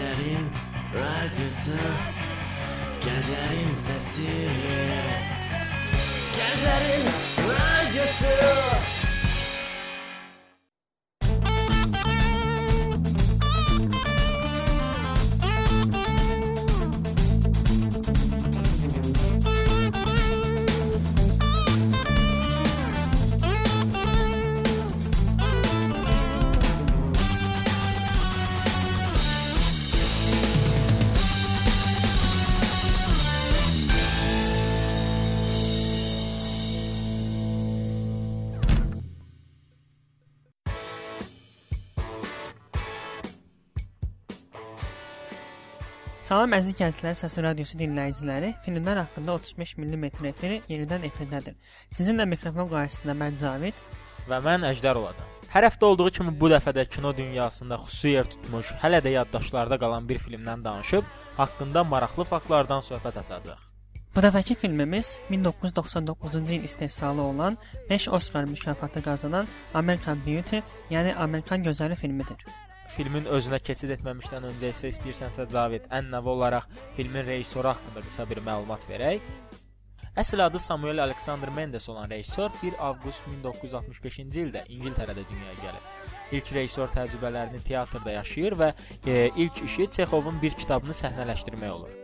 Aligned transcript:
Gecenin 0.00 0.48
radyosu. 0.96 1.76
Gecenin 3.04 3.74
sesi. 3.74 4.26
Gecenin 6.36 7.04
radyosu 7.48 8.26
Salam 46.30 46.52
əziz 46.54 46.76
gənclər, 46.78 47.16
Səsi 47.18 47.42
Radiosu 47.42 47.74
dinləyiciləri. 47.80 48.52
Filmlər 48.62 49.00
haqqında 49.00 49.32
35 49.34 49.72
mm 49.80 50.04
efiri 50.28 50.60
yenidən 50.70 51.02
efirdədir. 51.08 51.56
Sizinlə 51.90 52.22
mikrofon 52.30 52.68
qarşısında 52.70 53.16
mən 53.18 53.40
Cavid 53.40 53.80
və 54.30 54.38
mən 54.44 54.68
Əjdər 54.68 55.00
olacağam. 55.00 55.32
Hər 55.50 55.66
həftə 55.66 55.88
olduğu 55.88 56.06
kimi 56.20 56.36
bu 56.44 56.52
dəfə 56.52 56.70
də 56.76 56.84
kino 56.86 57.10
dünyasında 57.18 57.80
xüsusi 57.82 58.14
yer 58.14 58.30
tutmuş, 58.30 58.70
hələ 58.84 59.02
də 59.02 59.16
yaddaşlarda 59.16 59.80
qalan 59.82 60.06
bir 60.06 60.22
filmdən 60.22 60.62
danışıb, 60.68 61.10
haqqında 61.40 61.82
maraqlı 61.96 62.28
faktlardan 62.30 62.86
söhbət 62.92 63.18
açacağıq. 63.24 63.66
Bu 64.14 64.26
dəfəki 64.28 64.54
filmimiz 64.54 65.16
1999-cu 65.34 66.46
il 66.46 66.70
istehsalı 66.70 67.22
olan 67.22 67.58
5 67.90 68.08
Oskar 68.08 68.44
mükafatı 68.44 69.02
qazanan 69.02 69.50
American 69.74 70.26
Beauty, 70.26 70.62
yəni 70.94 71.14
Amerikan 71.14 71.66
gözəli 71.66 71.98
filmidir 71.98 72.69
filmin 72.96 73.26
özünə 73.30 73.60
keçid 73.62 73.94
etməmişdən 73.96 74.46
öncə 74.50 74.70
isə 74.74 74.90
istəyirsənsə 74.90 75.46
Cavid, 75.52 75.86
ən 75.94 76.10
növə 76.12 76.34
olaraq 76.34 76.68
filmin 76.96 77.26
rejissoru 77.26 77.70
haqqında 77.72 78.04
qısa 78.06 78.26
bir 78.30 78.42
məlumat 78.46 78.86
verək. 78.90 79.24
Əsl 80.18 80.42
adı 80.42 80.58
Samuel 80.58 81.02
Alexander 81.02 81.48
Mendes 81.54 81.88
olan 81.88 82.10
rejissor 82.10 82.50
1 82.62 82.78
avqust 82.88 83.28
1965-ci 83.30 84.42
ildə 84.42 84.64
İngiltərədə 84.66 85.22
dünyaya 85.30 85.54
gəlib. 85.62 85.84
İlk 86.34 86.52
rejissor 86.54 86.90
təcrübələrini 86.94 87.62
teatrda 87.66 88.16
yaşayır 88.18 88.58
və 88.58 88.72
e, 89.06 89.30
ilk 89.36 89.62
işi 89.64 89.86
Çexovun 89.96 90.42
bir 90.42 90.58
kitabını 90.58 90.96
səhnələşdirmək 91.02 91.70
olur. 91.70 91.94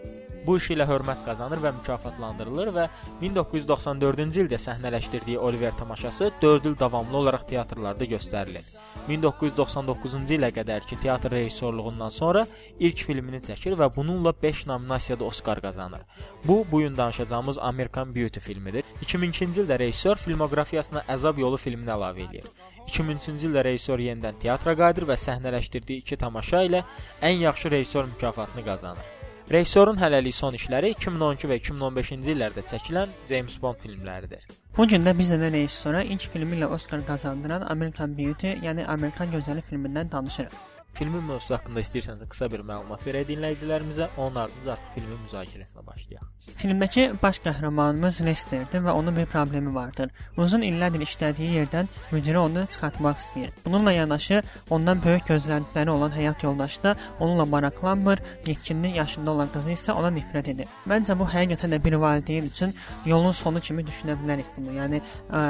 Bu 0.47 0.57
işi 0.61 0.77
ilə 0.77 0.87
hörmət 0.87 1.25
qazanır 1.27 1.59
və 1.65 1.73
mükafatlandırılır 1.81 2.73
və 2.79 2.89
1994-cü 3.23 4.47
ildə 4.47 4.63
səhnələşdirdiyi 4.63 5.39
Oliver 5.43 5.75
tamaşası 5.79 6.31
4 6.43 6.67
il 6.71 6.79
davamlı 6.79 7.17
olaraq 7.17 7.49
teatrlarda 7.51 8.05
göstərilir. 8.05 8.63
1999-cu 9.09 10.35
ilə 10.35 10.51
qədər 10.55 10.87
ki, 10.89 10.99
teatr 11.03 11.31
rejissorluğundan 11.31 12.11
sonra 12.11 12.47
ilk 12.79 13.05
filmini 13.09 13.41
çəkir 13.45 13.77
və 13.79 13.89
bununla 13.97 14.33
5 14.43 14.67
nominasiyada 14.67 15.25
Oskar 15.25 15.61
qazanır. 15.61 16.01
Bu 16.45 16.67
bu 16.71 16.81
gün 16.81 16.97
danışacağımız 16.97 17.59
American 17.59 18.15
Beauty 18.15 18.41
filmidir. 18.41 18.85
2002-ci 19.03 19.65
ildə 19.65 19.79
rejissor 19.79 20.17
filmoqrafiyasına 20.17 21.05
Əzab 21.09 21.41
yolu 21.41 21.57
filmini 21.57 21.91
əlavə 21.91 22.29
edir. 22.29 22.47
2003-cü 22.87 23.51
ildə 23.51 23.65
rejissor 23.65 24.03
yenidən 24.03 24.39
teatra 24.43 24.77
qayıdır 24.79 25.09
və 25.11 25.19
səhnələşdirdiyi 25.21 26.05
iki 26.05 26.17
tamaşa 26.17 26.63
ilə 26.69 26.83
ən 27.23 27.43
yaxşı 27.47 27.71
rejissor 27.71 28.05
mükafatını 28.13 28.65
qazanır. 28.65 29.13
Rejissorun 29.51 29.99
hələlik 30.03 30.35
son 30.35 30.55
işləri 30.59 30.89
2012 30.97 31.51
və 31.51 31.59
2015-ci 31.63 32.33
illərdə 32.35 32.67
çəkilən 32.67 33.13
James 33.31 33.61
Bond 33.63 33.79
filmləridir. 33.79 34.43
Bu 34.77 34.85
gün 34.89 35.07
də 35.07 35.13
biz 35.19 35.31
də 35.33 35.47
rejissora 35.53 36.03
ilk 36.05 36.27
filmi 36.33 36.59
ilə 36.59 36.67
Oskar 36.77 37.01
qazandıran 37.09 37.63
American 37.73 38.13
Beauty, 38.19 38.51
yəni 38.61 38.85
Amerikan 38.85 39.33
gözəli 39.33 39.65
filmindən 39.65 40.11
danışırıq. 40.13 40.76
Filmin 40.97 41.27
mövzusu 41.29 41.53
haqqında 41.53 41.83
istəyirsənsə 41.85 42.27
qısa 42.33 42.47
bir 42.49 42.63
məlumat 42.65 43.03
verək 43.05 43.27
dinləyicilərimizə, 43.29 44.07
onun 44.17 44.39
ardınca 44.47 44.73
artıq 44.73 44.95
filmin 44.95 45.19
müzakirəsinə 45.27 45.83
başlayaq. 45.85 46.23
Filmdəki 46.57 47.03
baş 47.21 47.41
qəhrəmanımız 47.45 48.21
Lesterdir 48.25 48.81
və 48.87 48.95
onun 48.97 49.17
bir 49.17 49.27
problemi 49.29 49.75
vardır. 49.75 50.09
Uzun 50.41 50.65
illərdir 50.65 51.05
işlədiyi 51.05 51.59
yerdən 51.59 51.91
müdiri 52.13 52.39
onu 52.41 52.63
çıxartmaq 52.65 53.21
istəyir. 53.21 53.53
Bununla 53.65 53.93
yanaşı 53.93 54.41
ondan 54.71 55.03
böyük 55.05 55.29
gözləntiləri 55.29 55.93
olan 55.93 56.17
həyat 56.17 56.47
yoldaşı 56.47 56.83
da 56.83 56.97
onunla 57.21 57.45
maraqlanmır, 57.45 58.25
yetkinlik 58.47 58.97
yaşında 58.97 59.31
olan 59.31 59.53
qızı 59.53 59.77
isə 59.77 59.93
ona 59.93 60.09
nifrət 60.17 60.51
edir. 60.55 60.73
Məncə 60.89 61.19
bu 61.19 61.29
həqiqətən 61.29 61.77
də 61.77 61.83
bir 61.85 61.99
valideyn 62.01 62.49
üçün 62.49 62.73
yolun 63.05 63.37
sonu 63.37 63.61
kimi 63.61 63.85
düşünə 63.85 64.17
bilərik 64.23 64.49
bunu. 64.57 64.79
Yəni 64.81 65.03
ə, 65.29 65.45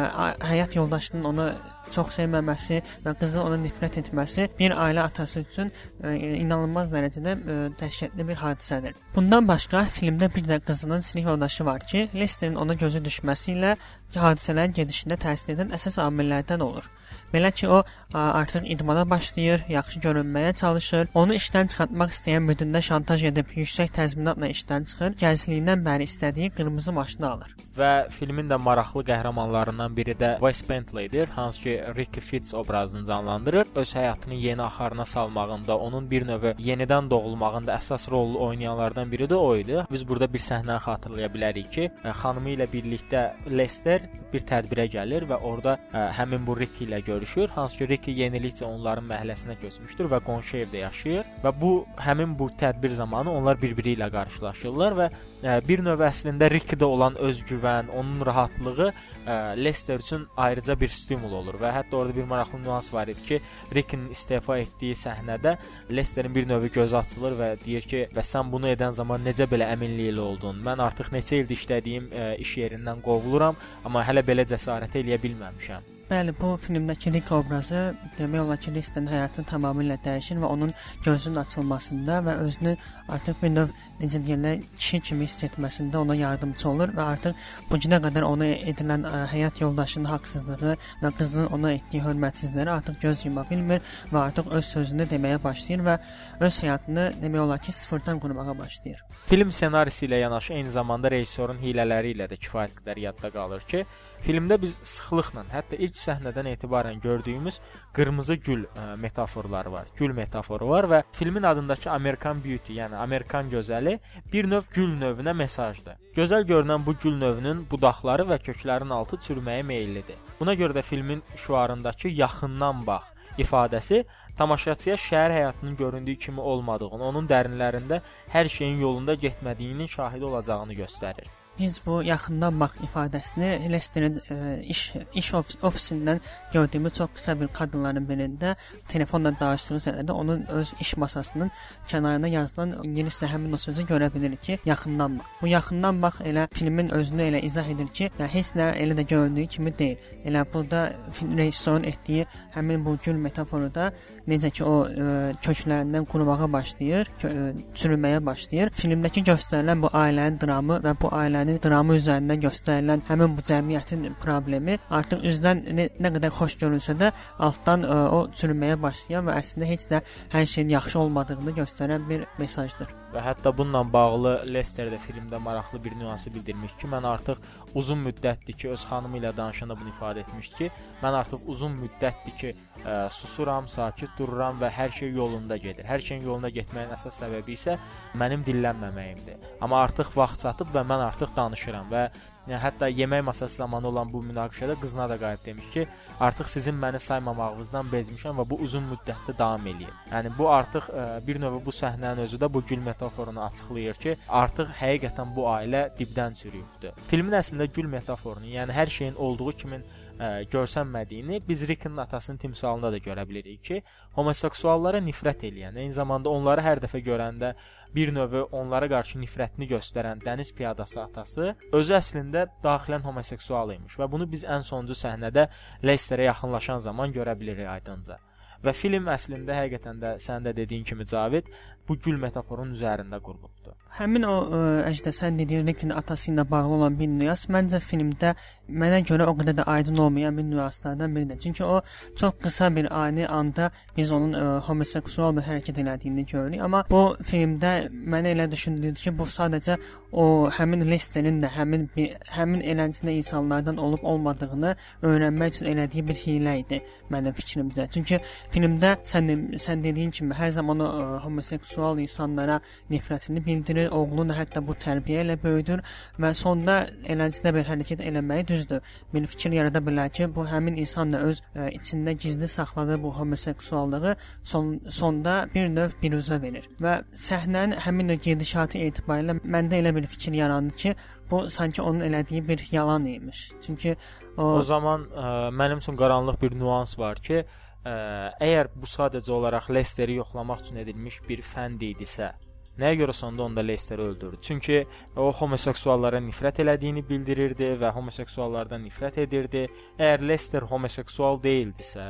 həyat 0.51 0.75
yoldaşının 0.75 1.31
onu 1.31 1.49
çox 1.95 2.17
sevməməsi 2.19 2.83
və 3.05 3.15
qızın 3.21 3.47
ona 3.47 3.63
nifrət 3.63 4.01
etməsi 4.03 4.49
bir 4.59 4.75
ailə 4.75 5.07
atası 5.07 5.36
üçün 5.43 5.71
ə, 5.71 6.13
e, 6.13 6.33
inanılmaz 6.41 6.93
dərəcədə 6.95 7.35
ə, 7.35 7.57
e, 7.57 7.59
dəhşətli 7.81 8.27
bir 8.29 8.41
hadisədir. 8.41 8.97
Bundan 9.15 9.49
başqa 9.49 9.85
filmdə 9.97 10.31
bir 10.35 10.47
də 10.49 10.61
qızının 10.67 11.05
sinif 11.07 11.29
yoldaşı 11.31 11.67
var 11.67 11.87
ki, 11.87 12.09
Lesterin 12.15 12.57
ona 12.63 12.75
gözü 12.75 13.05
düşməsi 13.05 13.55
ilə 13.57 13.77
hadisələrin 14.17 14.77
gedişində 14.77 15.19
təsir 15.21 15.55
edən 15.57 15.75
əsas 15.77 15.99
amillərdən 16.03 16.63
olur. 16.65 16.89
Belə 17.35 17.51
ki, 17.53 17.69
o 17.69 17.83
artıq 18.15 18.67
idmana 18.71 19.05
başlayır, 19.11 19.67
yaxşı 19.69 20.01
görünməyə 20.01 20.55
çalışır. 20.55 21.09
Onu 21.15 21.35
işdən 21.37 21.71
çıxartmaq 21.73 22.15
istəyən 22.15 22.47
müdirə 22.47 22.83
şantaj 22.83 23.25
edib 23.31 23.51
yüksək 23.57 23.93
təzminatla 23.97 24.51
işdən 24.55 24.87
çıxır. 24.91 25.17
Gəncliyindən 25.23 25.85
bəri 25.87 26.07
istədiyi 26.09 26.51
qırmızı 26.57 26.93
maşını 26.93 27.29
alır. 27.31 27.57
Və 27.77 28.09
filmin 28.11 28.49
də 28.49 28.57
maraqlı 28.63 29.03
qəhrəmanlarından 29.11 29.97
biri 29.97 30.15
də 30.17 30.31
Wes 30.41 30.63
Bentley-dir, 30.69 31.29
hansı 31.29 31.61
ki 31.63 31.75
Ricky 31.97 32.21
Fitz 32.25 32.55
obrazını 32.55 33.07
canlandırır. 33.07 33.67
Öz 33.75 33.95
həyatını 33.95 34.35
yeni 34.35 34.63
axarına 34.63 35.05
salmağında, 35.05 35.79
onun 35.79 36.11
bir 36.11 36.27
növ 36.27 36.45
yenidən 36.59 37.11
doğulmağında 37.11 37.75
əsas 37.77 38.11
rol 38.11 38.35
oynayanlardan 38.35 39.13
biri 39.13 39.25
də 39.25 39.35
o 39.35 39.57
idi. 39.57 39.85
Biz 39.93 40.09
burada 40.09 40.33
bir 40.33 40.41
səhnəni 40.41 40.79
xatırlaya 40.87 41.29
bilərik 41.35 41.71
ki, 41.71 41.91
xanımı 42.23 42.55
ilə 42.57 42.71
birlikdə 42.73 43.27
Lester 43.51 44.09
bir 44.33 44.47
tədbirə 44.49 44.89
gəlir 44.93 45.29
və 45.29 45.37
orada 45.43 45.77
ə, 45.93 46.09
həmin 46.17 46.47
bu 46.47 46.57
Ricky 46.59 46.89
ilə 46.89 47.03
görüşür. 47.17 47.49
Hansı 47.49 47.79
ki 47.79 47.89
Ricky 47.89 48.17
yenilikcə 48.21 48.65
onların 48.69 49.07
məhəlləsinə 49.09 49.57
köçmüşdür 49.61 50.11
və 50.13 50.21
qonşu 50.27 50.61
evdə 50.65 50.83
yaşayır 50.85 51.25
və 51.45 51.53
bu 51.61 51.73
həmin 52.01 52.37
bu 52.39 52.51
tədbir 52.61 52.93
zamanı 52.97 53.33
onlar 53.33 53.61
bir-biri 53.63 53.97
ilə 53.97 54.11
qarşılaşırlar 54.13 54.97
və 55.01 55.07
ə, 55.11 55.57
bir 55.69 55.83
növ 55.85 56.05
əslində 56.07 56.51
Ricky-də 56.53 56.85
olan 56.85 57.17
özgüvən, 57.29 57.89
onun 57.97 58.21
rahatlığı 58.27 58.91
ə, 58.91 59.57
Leicester 59.57 59.99
üçün 60.05 60.27
ayrıca 60.37 60.77
bir 60.81 60.93
stimul 60.93 61.33
olur 61.41 61.59
və 61.63 61.73
hətta 61.79 61.97
orada 61.97 62.17
bir 62.17 62.29
maraqlı 62.29 62.63
nüans 62.63 62.93
var 62.95 63.09
idi 63.09 63.27
ki, 63.31 63.41
Rick'in 63.75 64.09
istefa 64.13 64.59
etdiyi 64.59 64.95
səhnədə 64.95 65.57
Leicesterin 65.91 66.35
bir 66.35 66.49
növü 66.49 66.73
gözü 66.79 66.97
açılır 66.97 67.41
və 67.41 67.51
deyir 67.65 67.83
ki, 67.83 68.07
"Və 68.17 68.25
sən 68.33 68.53
bunu 68.53 68.69
edən 68.69 68.93
zaman 68.93 69.21
necə 69.25 69.49
belə 69.49 69.73
əminliklə 69.75 70.21
oldun? 70.21 70.63
Mən 70.69 70.83
artıq 70.83 71.13
neçə 71.13 71.43
ildir 71.43 71.57
işlədiyim 71.57 72.11
ə, 72.13 72.37
iş 72.39 72.57
yerindən 72.63 73.03
qovuluram, 73.03 73.57
amma 73.85 74.03
hələ 74.03 74.23
belə 74.23 74.45
cəsarət 74.45 75.03
eləyə 75.03 75.21
bilməmişəm." 75.23 75.96
Bəli, 76.07 76.31
bu 76.41 76.53
filmdəki 76.63 77.11
Rick 77.11 77.33
obrazı 77.35 77.81
demək 78.15 78.45
olar 78.45 78.61
ki, 78.63 78.71
Lester'in 78.77 79.09
həyatını 79.11 79.49
tamamilə 79.51 79.97
dəyişir 80.05 80.39
və 80.39 80.47
onun 80.55 80.71
gözünün 81.03 81.41
açılmasında 81.41 82.21
və 82.23 82.35
özünü 82.45 82.75
artıq 83.11 83.41
bir 83.41 83.51
növ 83.51 83.73
necə 83.99 84.21
deyirlər, 84.29 84.61
kişi 84.77 85.01
kimi 85.09 85.27
hiss 85.27 85.43
etməsində 85.49 85.99
ona 85.99 86.15
yardımçı 86.15 86.69
olur 86.71 86.93
və 86.95 87.09
artıq 87.15 87.43
bu 87.71 87.81
günə 87.83 87.99
qədər 88.05 88.27
ona 88.29 88.53
edilən 88.55 89.03
ə, 89.03 89.25
həyat 89.33 89.59
yoldaşının 89.65 90.07
haqsızlığı 90.13 90.77
və 91.03 91.13
qızının 91.19 91.51
ona 91.59 91.73
etdiyi 91.81 92.05
hörmətsizlikləri 92.07 92.75
artıq 92.77 93.03
göz 93.03 93.27
yuma 93.27 93.43
bilmir 93.51 93.83
və 94.13 94.23
artıq 94.29 94.55
öz 94.61 94.71
sözünü 94.77 95.09
deməyə 95.11 95.43
başlayır 95.43 95.83
və 95.91 95.99
öz 96.39 96.61
həyatını 96.63 97.09
demək 97.25 97.47
olar 97.49 97.59
ki, 97.59 97.73
sıfırdan 97.73 98.23
qurmağa 98.23 98.55
başlayır. 98.59 99.03
Film 99.27 99.51
ssenarisi 99.51 100.07
ilə 100.07 100.23
yanaşı 100.23 100.55
eyni 100.55 100.71
zamanda 100.71 101.11
rejissorun 101.11 101.59
hilələri 101.59 102.15
ilə 102.15 102.31
də 102.31 102.39
kifayət 102.39 102.79
qədər 102.79 103.03
yadda 103.09 103.35
qalır 103.35 103.67
ki, 103.67 103.83
Filmdə 104.25 104.57
biz 104.63 104.79
sıxlıqla, 104.83 105.45
hətta 105.53 105.79
ilk 105.79 105.97
səhnədən 106.01 106.49
etibarən 106.55 107.01
gördüyümüz 107.01 107.61
qırmızı 107.97 108.35
gül 108.35 108.65
ə, 108.65 108.69
e, 108.69 108.97
metaforları 109.03 109.73
var. 109.73 109.89
Gül 109.97 110.15
metaforu 110.17 110.69
var 110.69 110.89
və 110.91 111.03
filmin 111.13 111.43
adındakı 111.43 111.91
American 111.91 112.45
Beauty, 112.45 112.79
yəni 112.81 112.97
Amerikan 112.97 113.51
gözəli 113.51 113.99
bir 114.33 114.49
növ 114.51 114.71
gül 114.75 114.97
növünə 115.01 115.35
mesajdır. 115.37 116.01
Gözəl 116.17 116.49
görünən 116.49 116.87
bu 116.87 116.97
gül 117.03 117.19
növünün 117.21 117.67
budaqları 117.71 118.27
və 118.31 118.41
köklərinin 118.49 118.95
altı 118.99 119.21
çürüməyə 119.29 119.63
meyllidir. 119.63 120.19
Buna 120.41 120.55
görə 120.55 120.81
də 120.81 120.83
filmin 120.83 121.23
şüarındakı 121.37 122.09
yaxından 122.09 122.87
bax 122.87 123.13
ifadəsi 123.39 124.05
tamaşaçıya 124.37 124.97
şəhər 124.97 125.33
həyatının 125.39 125.77
göründüyü 125.77 126.19
kimi 126.19 126.41
olmadığını, 126.41 127.03
onun 127.13 127.29
dərinlərində 127.29 128.03
hər 128.33 128.49
şeyin 128.49 128.81
yolunda 128.81 129.15
getmədiyinin 129.15 129.87
şahidi 129.87 130.25
olacağını 130.25 130.75
göstərir. 130.85 131.29
Biz 131.59 131.81
bu 131.87 132.03
yaxından 132.03 132.61
bax 132.61 132.71
ifadəsini 132.85 133.73
Lesterin 133.73 134.21
e, 134.31 134.63
iş 134.63 134.93
iş 135.15 135.35
ofis, 135.35 135.57
ofisindən 135.63 136.21
gördüyümüz 136.53 136.93
çox 136.93 137.11
qısa 137.15 137.41
bir 137.41 137.49
kadrların 137.49 138.05
birində 138.09 138.57
telefonla 138.89 139.33
danışdığı 139.41 139.81
sırada 139.81 140.15
onun 140.15 140.47
öz 140.47 140.73
iş 140.81 140.97
masasının 140.97 141.51
kənarına 141.89 142.29
yazılan 142.29 142.75
ingiliscə 142.85 143.27
həmin 143.33 143.53
o 143.53 143.57
sözü 143.57 143.87
görə 143.89 144.15
bilirik 144.15 144.43
ki, 144.43 144.59
yaxından 144.65 145.19
bax. 145.19 145.27
Bu 145.43 145.49
yaxından 145.49 146.03
bax 146.03 146.21
elə 146.21 146.49
filmin 146.53 146.89
özünü 146.89 147.23
elə 147.23 147.41
izah 147.41 147.69
edir 147.69 147.89
ki, 147.89 148.11
ya 148.19 148.27
heç 148.27 148.53
nə 148.59 148.75
elə 148.77 148.99
də 148.99 149.07
göründüyü 149.09 149.47
kimi 149.47 149.79
deyil. 149.79 149.97
Elə 150.25 150.45
burada 150.55 150.93
rejissorun 151.37 151.85
etdiyi 151.85 152.27
həmin 152.55 152.85
bu 152.85 152.99
gül 153.05 153.15
metaforu 153.15 153.75
da 153.75 153.93
necə 154.29 154.51
ki 154.51 154.65
o 154.65 154.77
ə, 154.89 155.33
köklərindən 155.41 156.05
qurumağa 156.13 156.53
başlayır, 156.53 157.11
kö, 157.21 157.33
ə, 157.33 157.49
çürüməyə 157.75 158.21
başlayır. 158.27 158.75
Filmdəki 158.77 159.25
göstərilən 159.25 159.83
bu 159.83 159.93
ailənin 159.95 160.41
dramı 160.41 160.81
və 160.85 160.97
bu 161.01 161.13
ailənin 161.17 161.46
dramı 161.63 161.97
üzərindən 162.01 162.43
göstərilən 162.43 163.03
həmin 163.09 163.37
bu 163.37 163.45
cəmiyyətin 163.47 164.07
problemi 164.23 164.79
artıq 164.99 165.25
üzdən 165.31 165.63
nə, 165.79 165.89
nə 166.03 166.13
qədər 166.17 166.35
xoş 166.37 166.57
görünsə 166.63 166.97
də 167.01 167.13
altdan 167.47 167.87
ə, 167.87 167.99
o 168.17 168.21
çürüməyə 168.35 168.79
başlayan 168.83 169.29
və 169.29 169.37
əslində 169.41 169.71
heç 169.71 169.87
də 169.93 170.03
hər 170.35 170.47
şeyin 170.53 170.75
yaxşı 170.75 170.99
olmadığını 171.05 171.57
göstərən 171.61 172.09
bir 172.09 172.27
mesajdır. 172.39 172.93
Və 173.15 173.23
hətta 173.25 173.53
bununla 173.57 173.85
bağlı 173.93 174.35
Lester 174.53 174.91
də 174.93 174.99
filmdə 175.07 175.39
maraqlı 175.43 175.83
bir 175.85 175.97
nüansı 175.99 176.35
bildirmiş 176.35 176.77
ki, 176.81 176.91
mən 176.93 177.07
artıq 177.09 177.41
uzun 177.75 178.03
müddətdir 178.05 178.59
ki, 178.61 178.71
öz 178.75 178.87
xanımı 178.91 179.23
ilə 179.23 179.37
danışanda 179.37 179.79
bunu 179.81 179.95
ifadə 179.95 180.25
etmişdi 180.25 180.57
ki, 180.59 180.71
mən 181.03 181.21
artıq 181.23 181.47
uzun 181.53 181.79
müddətdir 181.83 182.37
ki, 182.41 182.55
ə, 182.85 183.09
susuram, 183.15 183.69
sakit 183.71 184.13
dururam 184.19 184.61
və 184.61 184.71
hər 184.73 184.95
şey 184.99 185.13
yolunda 185.17 185.57
gedir. 185.57 185.87
Hər 185.89 186.05
şeyin 186.05 186.25
yoluna 186.29 186.53
getməyin 186.55 186.95
əsas 186.97 187.21
səbəbi 187.23 187.57
isə 187.57 187.79
mənim 188.19 188.45
dillənməməyimdir. 188.47 189.53
Amma 189.61 189.83
artıq 189.87 190.15
vaxt 190.17 190.47
çatıb 190.47 190.75
və 190.75 190.87
mən 190.87 191.07
artıq 191.09 191.35
danışıram 191.37 191.93
və 191.93 192.09
Yəni 192.47 192.61
hətta 192.63 192.87
yemək 192.87 193.25
masası 193.27 193.57
zamanı 193.59 193.89
olan 193.89 194.11
bu 194.13 194.21
münaqişədə 194.23 194.77
qızına 194.81 195.09
da 195.11 195.17
qayıt 195.19 195.47
demiş 195.47 195.71
ki, 195.75 195.87
artıq 196.21 196.49
sizin 196.49 196.77
məni 196.79 197.01
saymamağınızdan 197.03 197.89
bezmişəm 197.91 198.39
və 198.39 198.45
bu 198.51 198.61
uzun 198.67 198.87
müddətli 198.93 199.35
davam 199.39 199.67
eləyir. 199.67 199.97
Yəni 200.13 200.31
bu 200.39 200.47
artıq 200.55 200.87
ə, 200.87 201.07
bir 201.27 201.41
növ 201.43 201.59
bu 201.67 201.75
səhnənin 201.75 202.23
özü 202.23 202.39
də 202.39 202.53
bu 202.55 202.63
gül 202.63 202.85
metaforunu 202.87 203.43
açıqlayır 203.49 203.99
ki, 204.05 204.17
artıq 204.29 204.71
həqiqətən 204.79 205.35
bu 205.35 205.49
ailə 205.57 205.83
dibdən 205.99 206.39
çürüyübdür. 206.39 207.03
Filmin 207.11 207.35
əslində 207.41 207.67
gül 207.67 207.91
metaforunu, 207.91 208.47
yəni 208.61 208.79
hər 208.79 208.95
şeyin 208.99 209.19
olduğu 209.27 209.53
kimi 209.65 209.83
ə, 210.19 210.29
görsənmədiyini 210.53 211.41
biz 211.49 211.65
Rickin 211.69 211.97
atasının 211.97 212.39
timsalında 212.43 212.93
da 212.93 213.01
görə 213.03 213.25
bilirik 213.29 213.65
ki, 213.65 213.81
homoseksuallara 214.17 215.01
nifrət 215.05 215.47
eləyən, 215.51 215.79
eyni 215.81 215.93
zamanda 215.93 216.31
onları 216.31 216.65
hər 216.67 216.83
dəfə 216.85 217.03
görəndə 217.05 217.55
bir 217.95 218.13
növ 218.15 218.37
onlara 218.53 218.89
qarşı 218.93 219.21
nifrətini 219.23 219.69
göstərən 219.71 220.23
dəniz 220.25 220.53
piyadası 220.57 221.01
atası 221.03 221.53
özü 221.73 221.99
əslində 221.99 222.47
daxilən 222.65 223.05
homoseksual 223.07 223.73
imiş 223.77 223.99
və 224.01 224.11
bunu 224.13 224.29
biz 224.31 224.45
ən 224.45 224.65
sonuncu 224.67 224.97
səhnədə 224.99 225.49
Leisterə 225.85 226.31
yaxınlaşan 226.31 226.83
zaman 226.89 227.15
görə 227.15 227.39
bilirik 227.41 227.69
aydınca. 227.77 228.19
Və 228.65 228.73
film 228.73 229.09
əslində 229.13 229.57
həqiqətən 229.57 229.99
də 230.03 230.13
sən 230.23 230.47
də 230.47 230.55
dediyin 230.57 230.85
kimi 230.85 231.05
Cavid 231.07 231.49
bu 231.89 231.97
gül 232.03 232.17
metaforunun 232.21 232.75
üzərində 232.75 233.21
qurulubdur. 233.23 233.75
Həmin 233.97 234.27
o 234.29 234.35
ə, 234.53 234.61
əcdə 234.91 235.13
sən 235.15 235.39
dediyin 235.39 235.67
Rikin 235.67 235.93
atası 235.95 236.31
ilə 236.33 236.45
bağlı 236.51 236.75
olan 236.77 236.97
bir 236.99 237.09
nüans 237.09 237.47
məncə 237.53 237.79
filmdə 237.81 238.35
mənə 238.69 238.99
görə 239.09 239.29
o 239.31 239.35
qədər 239.39 239.57
də 239.61 239.65
aydın 239.73 240.01
olmayan 240.05 240.37
bir 240.37 240.45
nüanslardan 240.45 241.15
biridir. 241.17 241.39
Çünki 241.41 241.65
o 241.65 241.81
çox 242.17 242.35
qısa 242.43 242.69
bir 242.77 242.91
ani 243.05 243.29
anda 243.29 243.71
biz 243.97 244.13
onun 244.13 244.33
ə, 244.33 244.45
homoseksual 244.67 245.37
bir 245.37 245.47
hərəkət 245.47 245.81
elədiyini 245.85 246.27
görürük, 246.27 246.61
amma 246.67 246.83
bu 246.91 247.03
filmdə 247.31 247.73
mənə 247.93 248.35
elə 248.35 248.51
düşündürdü 248.53 249.01
ki, 249.01 249.15
bu 249.19 249.29
sadəcə 249.37 249.79
o 250.13 250.51
həmin 250.59 250.85
Lesterin 250.91 251.41
də 251.43 251.53
həmin 251.57 251.89
bir, 251.97 252.19
həmin 252.35 252.61
eləncində 252.67 253.15
insanlardan 253.17 253.79
olub 253.79 254.03
olmadığını 254.03 254.75
öyrənmək 255.03 255.55
üçün 255.55 255.71
elədiyi 255.73 256.07
bir 256.11 256.21
hiylə 256.25 256.59
idi 256.65 256.83
mənim 257.11 257.39
fikrimcə. 257.39 257.89
Çünki 257.95 258.21
filmdə 258.53 258.97
sən 259.07 259.33
sən 259.63 259.85
dediyin 259.85 260.11
kimi 260.11 260.35
hər 260.35 260.53
zaman 260.59 260.85
o 260.85 260.91
ə, 260.91 261.09
homoseksual 261.25 261.76
insanlara 262.01 262.61
nifrətini 262.91 263.45
bildirir, 263.47 263.91
oğlunu 263.91 264.29
da 264.31 264.39
hətta 264.39 264.63
bu 264.67 264.77
tərbiyə 264.83 265.25
ilə 265.25 265.37
böyüdür 265.43 265.83
və 266.19 266.33
sonda 266.35 266.77
eləncədə 267.05 267.53
bir 267.57 267.69
hərəkət 267.71 268.05
eləməyi 268.07 268.47
düzdür. 268.49 268.81
Bir 269.15 269.27
fikir 269.27 269.57
yarada 269.57 269.83
bilər 269.85 270.11
ki, 270.13 270.29
bu 270.37 270.47
həmin 270.47 270.79
insan 270.83 271.13
da 271.13 271.23
öz 271.29 271.43
ə, 271.55 271.69
içində 271.79 272.13
gizli 272.13 272.49
saxladığı 272.49 273.03
bu 273.03 273.13
homoseksuallığı 273.19 274.17
son 274.43 274.81
sonda 274.89 275.37
bir 275.55 275.69
növ 275.69 275.99
biruzə 276.03 276.41
verir. 276.43 276.69
Və 276.81 277.03
səhnənin 277.13 277.77
həmin 277.87 278.15
o 278.15 278.19
gedişatı 278.29 278.79
etibarilə 278.89 279.39
məndə 279.45 279.83
elə 279.83 279.95
bir 279.97 280.07
fikir 280.07 280.33
yarandı 280.33 280.77
ki, 280.77 280.95
bu 281.31 281.51
sanki 281.51 281.83
onun 281.83 282.01
elədiyi 282.01 282.49
bir 282.49 282.69
yalan 282.73 283.07
imiş. 283.07 283.51
Çünki 283.67 283.97
o, 284.37 284.43
o 284.43 284.63
zaman 284.63 285.09
ə, 285.11 285.31
mənim 285.51 285.83
üçün 285.83 285.97
qaranlıq 285.97 286.41
bir 286.43 286.55
nüans 286.59 286.99
var 286.99 287.17
ki, 287.17 287.45
ə, 287.87 287.95
əgər 288.43 288.73
bu 288.75 288.91
sadəcə 288.91 289.33
olaraq 289.39 289.71
Lesteri 289.71 290.19
yoxlamaq 290.19 290.67
üçün 290.67 290.83
edilmiş 290.83 291.23
bir 291.29 291.45
fənd 291.47 291.87
idisə, 291.87 292.33
Nəyə 292.77 292.99
görə 293.01 293.13
sonda 293.17 293.47
onda 293.47 293.63
Lesteri 293.65 294.03
öldürdü? 294.03 294.37
Çünki 294.45 294.83
o 295.17 295.31
homoseksuallara 295.33 296.19
nifrət 296.21 296.59
elədiyini 296.61 297.07
bildirirdi 297.09 297.71
və 297.81 297.89
homoseksuallardan 297.97 298.83
nifrət 298.85 299.17
edirdi. 299.23 299.63
Əgər 299.97 300.25
Lester 300.29 300.67
homoseksual 300.69 301.41
deyildisə, 301.41 302.05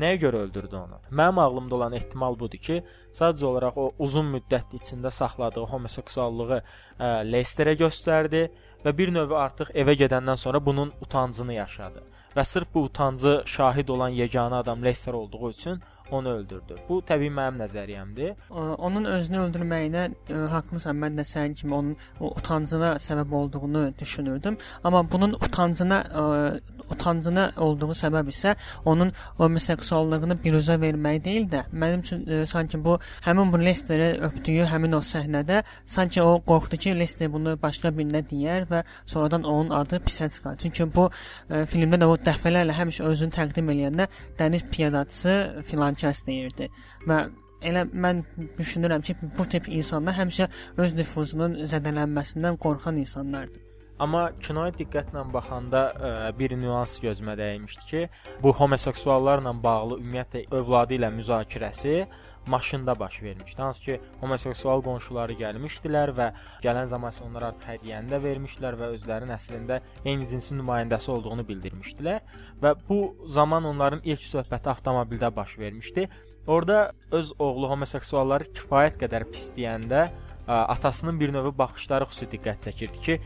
nəyə 0.00 0.22
görə 0.24 0.40
öldürdü 0.46 0.78
onu? 0.80 1.02
Mənim 1.10 1.42
ağlımda 1.44 1.76
olan 1.76 1.98
ehtimal 2.00 2.38
budur 2.40 2.62
ki, 2.68 2.80
sadəcə 3.12 3.44
olaraq 3.50 3.76
o 3.76 3.90
uzun 4.08 4.32
müddət 4.32 4.72
içində 4.80 5.12
saxladığı 5.12 5.68
homoseksuallığı 5.74 6.62
Lesterə 7.28 7.76
göstərdi 7.76 8.46
və 8.86 8.96
bir 8.96 9.12
növ 9.12 9.36
artıq 9.36 9.76
evə 9.76 9.98
gedəndən 10.00 10.40
sonra 10.40 10.64
bunun 10.64 10.96
utancını 11.04 11.60
yaşadı. 11.60 12.00
Və 12.36 12.44
sırf 12.44 12.74
bu 12.74 12.82
utancı 12.88 13.34
şahid 13.46 13.88
olan 13.88 14.12
yeganə 14.12 14.54
adam 14.62 14.84
Lester 14.84 15.12
olduğu 15.12 15.50
üçün 15.50 15.82
onu 16.10 16.32
öldürdü. 16.38 16.76
Bu 16.88 17.00
təbii 17.06 17.30
mənim 17.34 17.60
nəzəriyyəmdir. 17.64 18.34
Onun 18.78 19.04
özünü 19.10 19.42
öldürməyinə 19.46 20.04
ə, 20.30 20.46
haqlısan. 20.52 20.96
Mən 21.02 21.18
də 21.18 21.24
sənin 21.26 21.54
kimi 21.58 21.74
onun 21.74 21.96
o 22.20 22.30
utancına 22.38 22.94
səbəb 23.02 23.34
olduğunu 23.34 23.92
düşünürdüm. 23.98 24.58
Amma 24.84 25.02
bunun 25.12 25.32
utancına 25.32 26.00
ə, 26.02 26.24
utancına 26.90 27.50
olduğu 27.56 27.90
səbəb 27.98 28.30
isə 28.30 28.54
onun 28.84 29.12
homoseksuallığını 29.38 30.38
biruzə 30.44 30.78
vermək 30.80 31.24
deyil 31.24 31.48
də, 31.50 31.64
mənim 31.72 32.04
üçün 32.04 32.22
ə, 32.26 32.46
sanki 32.46 32.78
bu 32.84 32.98
həmin 33.26 33.52
bu 33.52 33.60
Lesteri 33.64 34.12
öpdüyü 34.28 34.68
həmin 34.70 34.94
o 34.96 35.02
səhnədə 35.02 35.62
sanki 35.86 36.22
o 36.22 36.38
qorxdu 36.46 36.76
ki, 36.76 36.94
Lester 36.98 37.32
bunu 37.32 37.56
başqa 37.62 37.90
birinə 37.96 38.22
deyər 38.30 38.68
və 38.70 38.84
sonradan 39.06 39.42
onun 39.42 39.70
adı 39.70 40.00
pisə 40.06 40.30
çıxar. 40.30 40.56
Çünki 40.62 40.86
bu 40.94 41.08
ə, 41.10 41.64
filmdə 41.70 41.98
də 42.02 42.06
o 42.10 42.16
dəfələrlə 42.28 42.76
həmişə 42.78 43.06
özünü 43.10 43.34
təqdim 43.34 43.74
edəndə 43.74 44.08
dəniz 44.38 44.64
piyadaçısı 44.70 45.64
filan 45.66 45.95
kəs 46.02 46.24
deyirdi 46.26 46.70
və 47.08 47.20
elə 47.66 47.86
mən 47.92 48.24
düşünürəm 48.58 49.04
ki, 49.06 49.16
bu 49.38 49.46
tip 49.48 49.68
insanlar 49.68 50.16
həmişə 50.18 50.48
öz 50.82 50.92
nüfuzunun 50.98 51.56
zədələnməsindən 51.72 52.58
qorxan 52.60 53.00
insanlardır. 53.00 53.62
Amma 53.98 54.26
kinoya 54.44 54.74
diqqətlə 54.76 55.22
baxanda 55.32 55.82
ə, 55.88 56.08
bir 56.36 56.52
nüans 56.60 56.98
gözümə 57.00 57.32
dəymişdi 57.40 57.86
ki, 57.90 58.02
bu 58.42 58.52
homoseksuallarla 58.58 59.54
bağlı 59.62 59.96
ümumiyyətlə 60.02 60.42
övladı 60.58 60.98
ilə 60.98 61.08
müzakirəsi 61.16 61.94
maşında 62.46 62.98
baş 62.98 63.22
vermişdi. 63.22 63.62
Hansı 63.62 63.82
ki, 63.82 64.00
homoseksual 64.20 64.82
qonşuları 64.82 65.36
gəlmişdilər 65.40 66.12
və 66.18 66.28
gələn 66.64 66.86
zaman 66.90 67.14
isə 67.14 67.24
onlar 67.26 67.48
artıq 67.50 67.68
hədiyyəni 67.72 68.12
də 68.12 68.20
vermişdilər 68.22 68.78
və 68.80 68.90
özlərinin 68.96 69.34
əslində 69.36 69.80
eyni 70.04 70.28
cinsin 70.30 70.60
nümayəndəsi 70.60 71.10
olduğunu 71.10 71.46
bildirmişdilər 71.48 72.20
və 72.62 72.74
bu 72.88 73.00
zaman 73.28 73.64
onların 73.64 74.04
ilk 74.04 74.22
söhbəti 74.22 74.72
avtomobildə 74.74 75.36
baş 75.36 75.58
vermişdi. 75.58 76.08
Orda 76.46 76.92
öz 77.10 77.32
oğlu 77.38 77.70
homoseksualları 77.70 78.52
kifayət 78.54 79.00
qədər 79.02 79.26
pisləyəndə 79.32 80.08
atasının 80.46 81.20
bir 81.20 81.32
növ 81.34 81.50
baxışları 81.58 82.06
xüsusi 82.06 82.30
diqqət 82.36 82.68
çəkirdi 82.68 83.00
ki, 83.02 83.18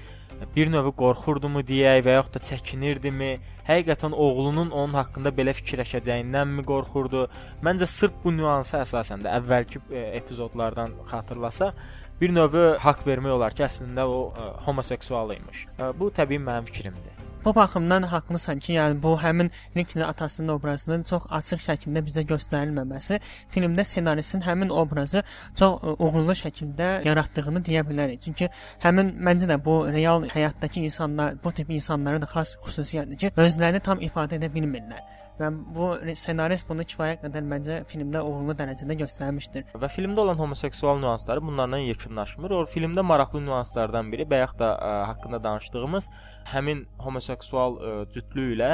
bir 0.55 0.71
növ 0.73 0.91
qorxurdumu 0.99 1.63
deyək 1.67 2.03
və 2.07 2.17
yaxud 2.17 2.37
da 2.37 2.43
çəkinirdimi? 2.49 3.31
Həqiqətən 3.69 4.17
oğlunun 4.17 4.71
onun 4.71 4.97
haqqında 4.99 5.33
belə 5.37 5.55
fikirləşəcəyindənmi 5.59 6.65
qorxurdu? 6.69 7.27
Məncə 7.67 7.89
sırf 7.91 8.17
bu 8.25 8.35
nüansı 8.37 8.81
əsasən 8.81 9.27
də 9.27 9.37
əvvəlki 9.39 9.83
e, 9.91 10.05
epizodlardan 10.23 10.97
xatırlasa, 11.13 11.73
bir 12.21 12.35
növ 12.37 12.57
haqq 12.85 13.07
vermək 13.07 13.37
olar 13.37 13.57
ki, 13.57 13.67
əslində 13.69 14.09
o 14.09 14.21
e, 14.33 14.53
homoseksual 14.67 15.37
imiş. 15.37 15.67
E, 15.79 15.93
bu 16.01 16.13
təbii 16.17 16.41
mənim 16.43 16.69
fikrimdir. 16.73 17.20
Bu 17.45 17.55
baxımdan 17.55 18.03
haqlısan 18.03 18.59
ki, 18.59 18.73
yəni 18.73 19.03
bu 19.03 19.15
həmin 19.23 19.51
Rick'in 19.77 20.01
atasının 20.01 20.53
obrazının 20.55 21.03
çox 21.11 21.23
açıq 21.39 21.63
şəkildə 21.67 22.03
bizə 22.09 22.25
göstərilməməsi 22.29 23.17
filmdə 23.55 23.85
ssenaristin 23.85 24.45
həmin 24.45 24.69
obrazı 24.83 25.23
çox 25.61 25.79
e, 25.81 25.95
uğurlu 26.05 26.37
şəkildə 26.43 26.91
yaratdığını 27.09 27.65
deyə 27.69 27.87
bilərik. 27.89 28.21
Çünki 28.27 28.51
həmin 28.85 29.15
məncə 29.29 29.49
də 29.49 29.57
bu 29.65 29.79
real 29.89 30.29
həyatdakı 30.35 30.85
insanlar, 30.85 31.41
bu 31.45 31.53
tip 31.53 31.71
insanlara 31.71 32.21
da 32.21 32.29
xas 32.35 32.59
xüsusiyyətdir 32.67 33.25
ki, 33.25 33.33
özlərini 33.47 33.81
tam 33.89 34.05
ifadə 34.05 34.37
edə 34.37 34.53
bilmirlər. 34.53 35.01
Və 35.41 35.49
bu 35.77 35.87
ssenarist 36.13 36.69
bunu 36.69 36.85
kifayət 36.85 37.25
qədər 37.25 37.47
məncə 37.49 37.81
filmdə 37.89 38.21
uğurlu 38.27 38.57
dərəcədə 38.59 38.99
göstərmişdir. 39.01 39.71
Və 39.81 39.89
filmdə 39.93 40.21
olan 40.25 40.39
homoseksual 40.41 41.01
nüansları 41.01 41.43
bunlarla 41.47 41.81
yekunlaşmır. 41.81 42.57
O 42.59 42.63
filmdə 42.69 43.05
maraqlı 43.07 43.41
nüanslardan 43.47 44.13
biri 44.13 44.29
bayaq 44.31 44.57
da 44.61 44.73
ə, 44.77 44.95
haqqında 45.11 45.43
danışdığımız 45.49 46.11
həmin 46.53 46.85
homoseksual 47.01 47.79
ə, 47.81 47.95
cütlük 48.15 48.57
ilə 48.59 48.73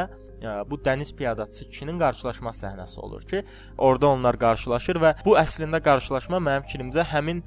bu 0.70 0.76
dəniz 0.84 1.16
piyadaçısı 1.16 1.68
kişinin 1.70 1.98
qarşılaşma 1.98 2.50
səhnəsi 2.50 2.98
olur 3.00 3.22
ki, 3.22 3.44
orada 3.78 4.08
onlar 4.08 4.36
qarşılaşır 4.36 5.00
və 5.00 5.12
bu 5.24 5.36
əslində 5.40 5.80
qarşılaşma 5.82 6.36
mənim 6.36 6.66
fikrimcə 6.66 7.06
həmin 7.12 7.42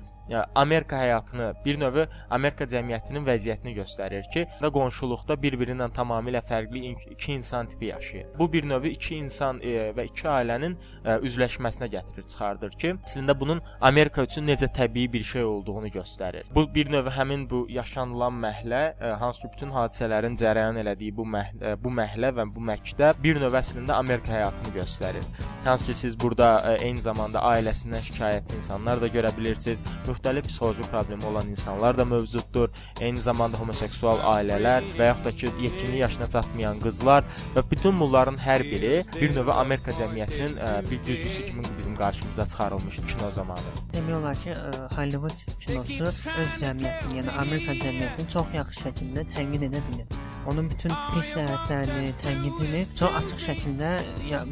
Amerika 0.55 0.97
həyatını, 0.97 1.53
bir 1.65 1.79
növ 1.79 1.97
Amerika 2.29 2.65
cəmiyyətinin 2.69 3.25
vəziyyətini 3.25 3.73
göstərir 3.77 4.27
ki, 4.33 4.45
və 4.61 4.71
qonşuluqda 4.73 5.37
bir-birindən 5.41 5.93
tamamilə 5.95 6.41
fərqli 6.45 6.95
iki 7.11 7.33
insan 7.33 7.67
tipi 7.69 7.85
yaşayır. 7.85 8.27
Bu 8.39 8.51
bir 8.53 8.69
növ 8.69 8.83
iki 8.83 9.15
insan 9.15 9.61
e, 9.61 9.89
və 9.97 10.05
iki 10.09 10.27
ailənin 10.29 10.77
e, 11.05 11.17
üzləşməsinə 11.27 11.89
gətirir, 11.93 12.27
çıxardır 12.29 12.77
ki, 12.81 12.93
əslində 13.07 13.35
bunun 13.39 13.61
Amerika 13.81 14.23
üçün 14.23 14.47
necə 14.47 14.69
təbii 14.73 15.11
bir 15.13 15.23
şey 15.23 15.43
olduğunu 15.43 15.87
göstərir. 15.87 16.45
Bu 16.55 16.65
bir 16.73 16.91
növ 16.91 17.09
həmin 17.15 17.49
bu 17.49 17.65
yaşanılan 17.69 18.39
məhəllə, 18.45 18.83
e, 19.01 19.13
hansı 19.23 19.41
ki 19.41 19.53
bütün 19.55 19.73
hadisələrin 19.75 20.37
cərəyan 20.39 20.79
elədiyi 20.83 21.15
bu 21.15 21.25
məhəllə, 21.25 21.73
e, 21.73 21.83
bu 21.83 21.93
məhəllə 22.01 22.33
və 22.37 22.47
bu 22.55 22.65
məktəb 22.71 23.23
bir 23.23 23.41
növ 23.41 23.57
əslində 23.59 23.97
Amerika 23.97 24.33
həyatını 24.33 24.75
göstərir. 24.77 25.25
Hansı 25.63 25.85
ki 25.85 25.93
siz 25.93 26.19
burada 26.19 26.51
e, 26.71 26.75
eyni 26.85 27.01
zamanda 27.01 27.41
ailəsindən 27.53 28.03
şikayətçi 28.09 28.59
insanlar 28.61 29.01
da 29.01 29.07
görə 29.07 29.31
bilirsiniz 29.37 29.83
müxtəlif 30.19 30.47
psixoloji 30.47 30.83
problemi 30.91 31.25
olan 31.25 31.47
insanlar 31.47 31.97
da 31.97 32.05
mövcuddur. 32.05 32.69
Eyni 32.99 33.19
zamanda 33.19 33.57
homoseksual 33.57 34.19
ailələr 34.35 34.83
və 34.97 35.07
yaxud 35.07 35.25
da 35.25 35.31
ki, 35.31 35.51
yetkinlik 35.63 36.01
yaşına 36.03 36.27
çatmayan 36.29 36.79
qızlar 36.83 37.23
və 37.55 37.63
bütün 37.71 37.99
bunların 37.99 38.37
hər 38.37 38.63
biri 38.63 39.03
bir 39.15 39.35
növ 39.35 39.51
Amerika 39.55 39.91
cəmiyyətinin 39.91 40.57
ə, 40.59 40.91
bir 40.91 41.03
cüzüsü 41.03 41.45
kimi 41.45 41.63
bizim 41.77 41.95
qarşımıza 41.95 42.45
çıxarılmış 42.45 42.95
kino 42.95 43.31
zamanı. 43.31 43.75
Demək 43.93 44.17
olar 44.19 44.35
ki, 44.43 44.49
ə, 44.51 44.89
Hollywood 44.95 45.45
kinosu 45.59 46.11
öz 46.11 46.57
cəmiyyətini, 46.63 47.21
yəni 47.21 47.37
Amerika 47.39 47.77
cəmiyyətini 47.85 48.33
çox 48.35 48.57
yaxşı 48.59 48.89
şəkildə 48.89 49.29
tənqid 49.35 49.69
edə 49.69 49.83
bilir. 49.87 50.19
Onun 50.47 50.69
bütün 50.71 50.91
pis 51.13 51.27
cəhətlərini, 51.35 52.13
tənqidini 52.23 52.85
çox 52.97 53.15
açıq 53.19 53.41
şəkildə 53.43 53.89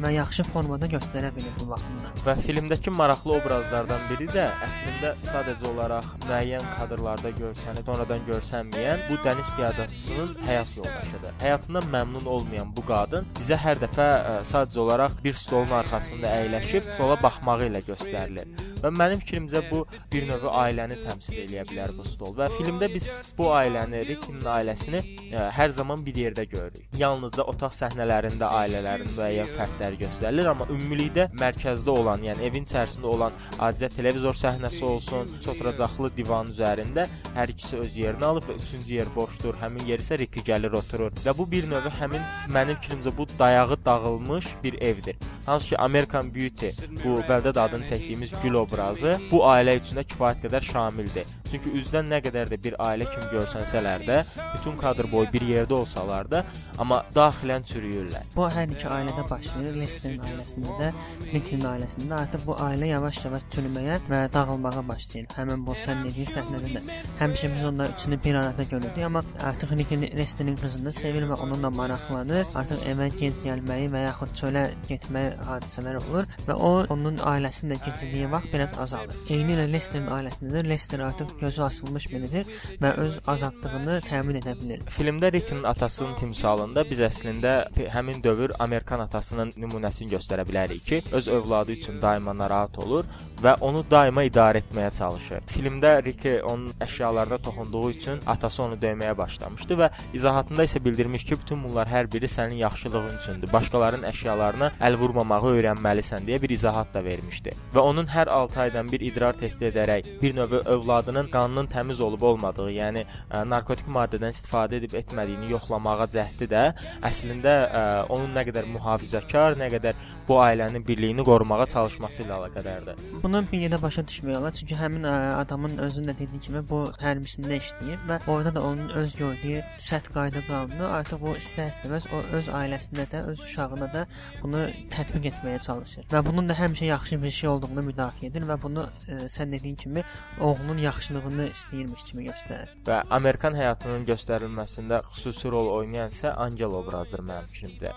və 0.02 0.10
yaxşı 0.14 0.44
formada 0.46 0.86
göstərə 0.86 1.32
bilir 1.34 1.54
bu 1.58 1.70
baxımdan. 1.72 2.12
Və 2.26 2.34
filmdəki 2.44 2.92
maraqlı 2.94 3.38
obrazlardan 3.38 4.04
biri 4.10 4.28
də 4.30 4.44
əslində 4.68 5.14
sadəcə 5.24 5.57
olaraq 5.70 6.06
müəyyən 6.24 6.64
kadrlarda 6.78 7.32
görsənib, 7.40 7.84
sonradan 7.88 8.24
görsənməyən 8.28 9.04
bu 9.08 9.18
dəniz 9.26 9.50
piyadaçısının 9.56 10.32
həyat 10.46 10.76
yoldaşıdır. 10.80 11.36
Həyatından 11.42 11.90
məmnun 11.94 12.30
olmayan 12.36 12.72
bu 12.76 12.86
qadın 12.90 13.28
bizə 13.40 13.58
hər 13.64 13.82
dəfə 13.84 14.08
ə, 14.08 14.34
sadəcə 14.52 14.82
olaraq 14.86 15.20
bir 15.24 15.38
stolun 15.42 15.76
arxasında 15.82 16.34
əyləşib 16.42 16.94
stola 16.94 17.18
baxmağı 17.22 17.70
ilə 17.70 17.84
göstərilir. 17.90 18.67
Və 18.82 18.90
mənim 18.94 19.18
fikrimcə 19.22 19.62
bu 19.70 19.80
bir 20.12 20.26
növ 20.28 20.44
ailəni 20.48 20.98
təmsil 21.02 21.40
edə 21.44 21.64
bilər 21.66 21.92
bu 21.96 22.04
stol. 22.06 22.34
Və 22.38 22.46
filmdə 22.54 22.88
biz 22.92 23.08
bu 23.38 23.48
ailəni, 23.56 24.04
Rickinin 24.06 24.46
ailəsini 24.54 25.00
ə, 25.32 25.48
hər 25.56 25.72
zaman 25.74 26.04
bir 26.06 26.18
yerdə 26.22 26.44
görürük. 26.50 26.86
Yalnızca 26.98 27.46
otaq 27.50 27.74
səhnələrində 27.74 28.50
ailələrin 28.60 29.10
müəyyən 29.16 29.50
fərdləri 29.56 29.98
göstərilir, 30.04 30.50
amma 30.52 30.68
ümumilikdə 30.70 31.28
mərkəzdə 31.40 31.94
olan, 31.94 32.22
yəni 32.28 32.46
evin 32.46 32.68
içərisində 32.68 33.10
olan 33.10 33.38
adicə 33.58 33.90
televizor 33.96 34.38
səhnəsi 34.38 34.84
olsun, 34.86 35.34
üç 35.40 35.50
oturacaqlı 35.54 36.12
divan 36.16 36.52
üzərində 36.54 37.08
hər 37.34 37.54
ikisi 37.54 37.80
öz 37.82 37.98
yerini 37.98 38.28
alıb 38.30 38.46
və 38.48 38.58
üçüncü 38.62 38.94
yer 39.00 39.10
boşdur. 39.16 39.58
Həmin 39.62 39.90
yer 39.90 40.02
isə 40.04 40.18
Ricky 40.20 40.44
gəlir 40.46 40.78
oturur. 40.78 41.14
Və 41.24 41.34
bu 41.36 41.48
bir 41.50 41.66
növ 41.70 41.90
həmin 41.98 42.22
mənim 42.54 42.78
fikrimcə 42.78 43.14
bu 43.16 43.26
dayağı 43.38 43.78
dağılmış 43.84 44.46
bir 44.62 44.80
evdir. 44.82 45.18
Hansı 45.46 45.68
ki 45.68 45.78
American 45.78 46.28
Beauty 46.34 46.70
bu 47.02 47.18
bəldə 47.28 47.54
də 47.56 47.60
adını 47.64 47.86
çəkdiyimiz 47.88 48.34
gül 48.42 48.58
obrazı 48.68 49.16
bu 49.30 49.42
ailə 49.48 49.76
üçün 49.80 49.98
də 49.98 50.04
kifayət 50.08 50.44
qədər 50.44 50.64
şamildir. 50.68 51.28
Çünki 51.50 51.72
üzdən 51.80 52.10
nə 52.12 52.20
qədər 52.24 52.50
də 52.52 52.58
bir 52.64 52.74
ailə 52.82 53.06
kimi 53.08 53.28
görsənsələr 53.32 54.04
də, 54.08 54.18
bütün 54.54 54.76
kadr 54.80 55.08
boyu 55.12 55.30
bir 55.32 55.44
yerdə 55.48 55.74
olsalar 55.78 56.28
da, 56.30 56.42
amma 56.78 57.00
daxilən 57.14 57.64
çürüyürlər. 57.68 58.26
Bu 58.36 58.48
hər 58.52 58.68
iki 58.74 58.86
ailədə 58.86 59.24
başlayır. 59.30 59.78
Lesterin 59.78 60.20
ailəsində 60.28 60.76
də, 60.78 60.90
Lincoln 61.32 61.64
ailəsində 61.72 62.08
də 62.10 62.18
artıq 62.18 62.44
bu 62.46 62.56
ailə 62.66 62.90
yavaş-yavaş 62.92 63.46
çürüməyə 63.54 63.98
və 64.10 64.20
dağılmağa 64.34 64.82
başlayır. 64.88 65.28
Həmin 65.38 65.64
bu 65.66 65.76
sən 65.78 66.04
dediyin 66.04 66.28
səhnədə 66.34 66.74
də 66.74 66.98
həmişə 67.22 67.50
biz 67.54 67.64
onların 67.70 67.96
üçünü 67.96 68.20
bir 68.24 68.34
arada 68.42 68.62
görürdük, 68.62 69.02
amma 69.08 69.22
artıq 69.48 69.72
Lincoln 69.78 70.06
Lesterin 70.18 70.56
qızını 70.56 70.92
sevir 70.92 71.28
və 71.30 71.40
onunla 71.46 71.70
maraqlanır. 71.70 72.44
Artıq 72.58 72.84
evə 72.92 73.08
gec 73.16 73.42
gəlməyi 73.46 73.88
və 73.92 74.04
yaxud 74.04 74.36
çölə 74.42 74.66
getməyi 74.88 75.32
hadisələr 75.48 76.00
olur 76.04 76.28
və 76.48 76.54
o 76.54 76.72
onun 76.94 77.18
ailəsində 77.32 77.80
keçirdiyi 77.84 78.30
vaxt 78.32 78.52
biraz 78.52 78.78
azalır. 78.84 79.16
Eyni 79.30 79.56
ilə 79.56 79.68
Lesterin 79.72 80.08
ailəsində 80.18 80.58
də 80.58 80.64
Lester 80.68 81.04
artıq 81.08 81.37
gözü 81.40 81.62
açılmış 81.62 82.08
biridir 82.10 82.46
və 82.82 82.92
öz 83.04 83.18
azadlığını 83.26 83.98
təmin 84.08 84.40
edə 84.40 84.54
bilir. 84.60 84.82
Filmdə 84.92 85.32
Rick'in 85.32 85.62
atasının 85.68 86.16
timsalında 86.20 86.84
biz 86.90 87.00
əslində 87.04 87.54
həmin 87.94 88.22
dövr 88.24 88.54
Amerikan 88.58 89.00
atasının 89.06 89.54
nümunəsini 89.56 90.12
göstərə 90.14 90.46
bilərik 90.48 90.84
ki, 90.88 91.02
öz 91.12 91.28
övladı 91.28 91.72
üçün 91.78 92.02
daima 92.02 92.34
narahat 92.36 92.78
olur 92.78 93.06
və 93.42 93.54
onu 93.64 93.84
daima 93.90 94.24
idarə 94.26 94.62
etməyə 94.62 94.90
çalışır. 94.98 95.44
Filmdə 95.52 95.92
Rick 96.04 96.26
onun 96.44 96.72
əşyalarına 96.80 97.38
toxunduğu 97.42 97.90
üçün 97.90 98.20
atası 98.26 98.62
onu 98.62 98.78
döyməyə 98.82 99.16
başlamışdı 99.18 99.78
və 99.78 99.90
izahatında 100.14 100.66
isə 100.66 100.82
bildirmiş 100.84 101.24
ki, 101.24 101.38
bütün 101.42 101.62
bunlar 101.64 101.88
hər 101.88 102.10
biri 102.12 102.28
sənin 102.30 102.58
yaxşılığın 102.64 103.14
üçündür. 103.20 103.52
Başqalarının 103.52 104.08
əşyalarına 104.10 104.70
əl 104.88 104.98
vurmamağı 105.00 105.54
öyrənməlisən 105.54 106.26
deyə 106.28 106.40
bir 106.42 106.54
izahat 106.56 106.92
da 106.94 107.04
vermişdi. 107.04 107.54
Və 107.74 107.84
onun 107.84 108.08
hər 108.10 108.30
6 108.34 108.60
aydan 108.66 108.90
bir 108.92 109.04
idrar 109.06 109.38
testi 109.38 109.70
edərək 109.70 110.08
bir 110.22 110.36
növ 110.36 110.58
övladının 110.58 111.27
qanının 111.32 111.68
təmiz 111.72 112.00
olub 112.04 112.22
olmadığı, 112.30 112.68
yəni 112.76 113.04
ə, 113.06 113.42
narkotik 113.48 113.88
maddədən 113.92 114.34
istifadə 114.34 114.78
edib 114.80 114.94
etmədiyini 115.00 115.50
yoxlamağa 115.52 116.08
cəhdi 116.14 116.48
də 116.50 116.64
əslində 117.08 117.54
ə, 117.66 117.82
onun 118.08 118.34
nə 118.36 118.46
qədər 118.48 118.68
mühafizəkar, 118.74 119.58
nə 119.60 119.70
qədər 119.74 119.98
bu 120.28 120.38
ailənin 120.42 120.84
birliyini 120.86 121.24
qorumağa 121.24 121.66
çalışması 121.72 122.22
ilə 122.24 122.36
əlaqədardır. 122.36 123.04
Bunu 123.22 123.42
bir 123.52 123.62
yerdə 123.64 123.80
başa 123.82 124.04
düşmək 124.04 124.38
olar, 124.40 124.52
çünki 124.58 124.76
həmin 124.76 125.06
ə, 125.08 125.14
adamın 125.38 125.78
özünün 125.86 126.12
də 126.12 126.18
dediyi 126.18 126.40
kimi 126.48 126.62
bu 126.68 126.82
hərbisində 127.00 127.56
işləyir 127.56 128.02
və 128.08 128.20
orada 128.28 128.54
da 128.54 128.64
onun 128.68 128.92
öz 129.00 129.14
gördüyü 129.16 129.62
sərt 129.80 130.10
qayda 130.14 130.42
qanunu 130.48 130.88
artıq 130.98 131.24
o 131.24 131.34
istər-istəməz 131.38 132.10
o 132.12 132.22
öz 132.38 132.50
ailəsində 132.60 133.08
də, 133.12 133.24
öz 133.32 133.44
uşağına 133.46 133.88
da 133.94 134.04
bunu 134.42 134.66
tətbiq 134.92 135.30
etməyə 135.32 135.62
çalışır. 135.64 136.08
Və 136.12 136.22
bunun 136.26 136.48
da 136.48 136.56
həmişə 136.58 136.90
yaxşı 136.90 137.22
bir 137.22 137.34
şey 137.40 137.50
olduğunu 137.54 137.86
müdafiə 137.88 138.28
edir 138.30 138.44
və 138.48 138.58
bunu 138.62 138.84
ə, 138.84 139.20
sən 139.32 139.52
dediyin 139.52 139.76
kimi 139.80 140.04
oğlunun 140.40 140.78
yaxşılığını 141.18 141.48
istəyirmiş 141.50 142.02
kimi 142.06 142.26
göstərir. 142.28 142.70
Və 142.86 143.02
Amerikan 143.10 143.54
həyatının 143.54 144.04
göstərilməsində 144.06 145.02
xüsusi 145.10 145.50
rol 145.50 145.68
oynayan 145.74 146.10
isə 146.10 146.34
Angel 146.36 146.70
obrazıdır 146.70 147.24
mənim 147.26 147.48
fikrimcə. 147.50 147.92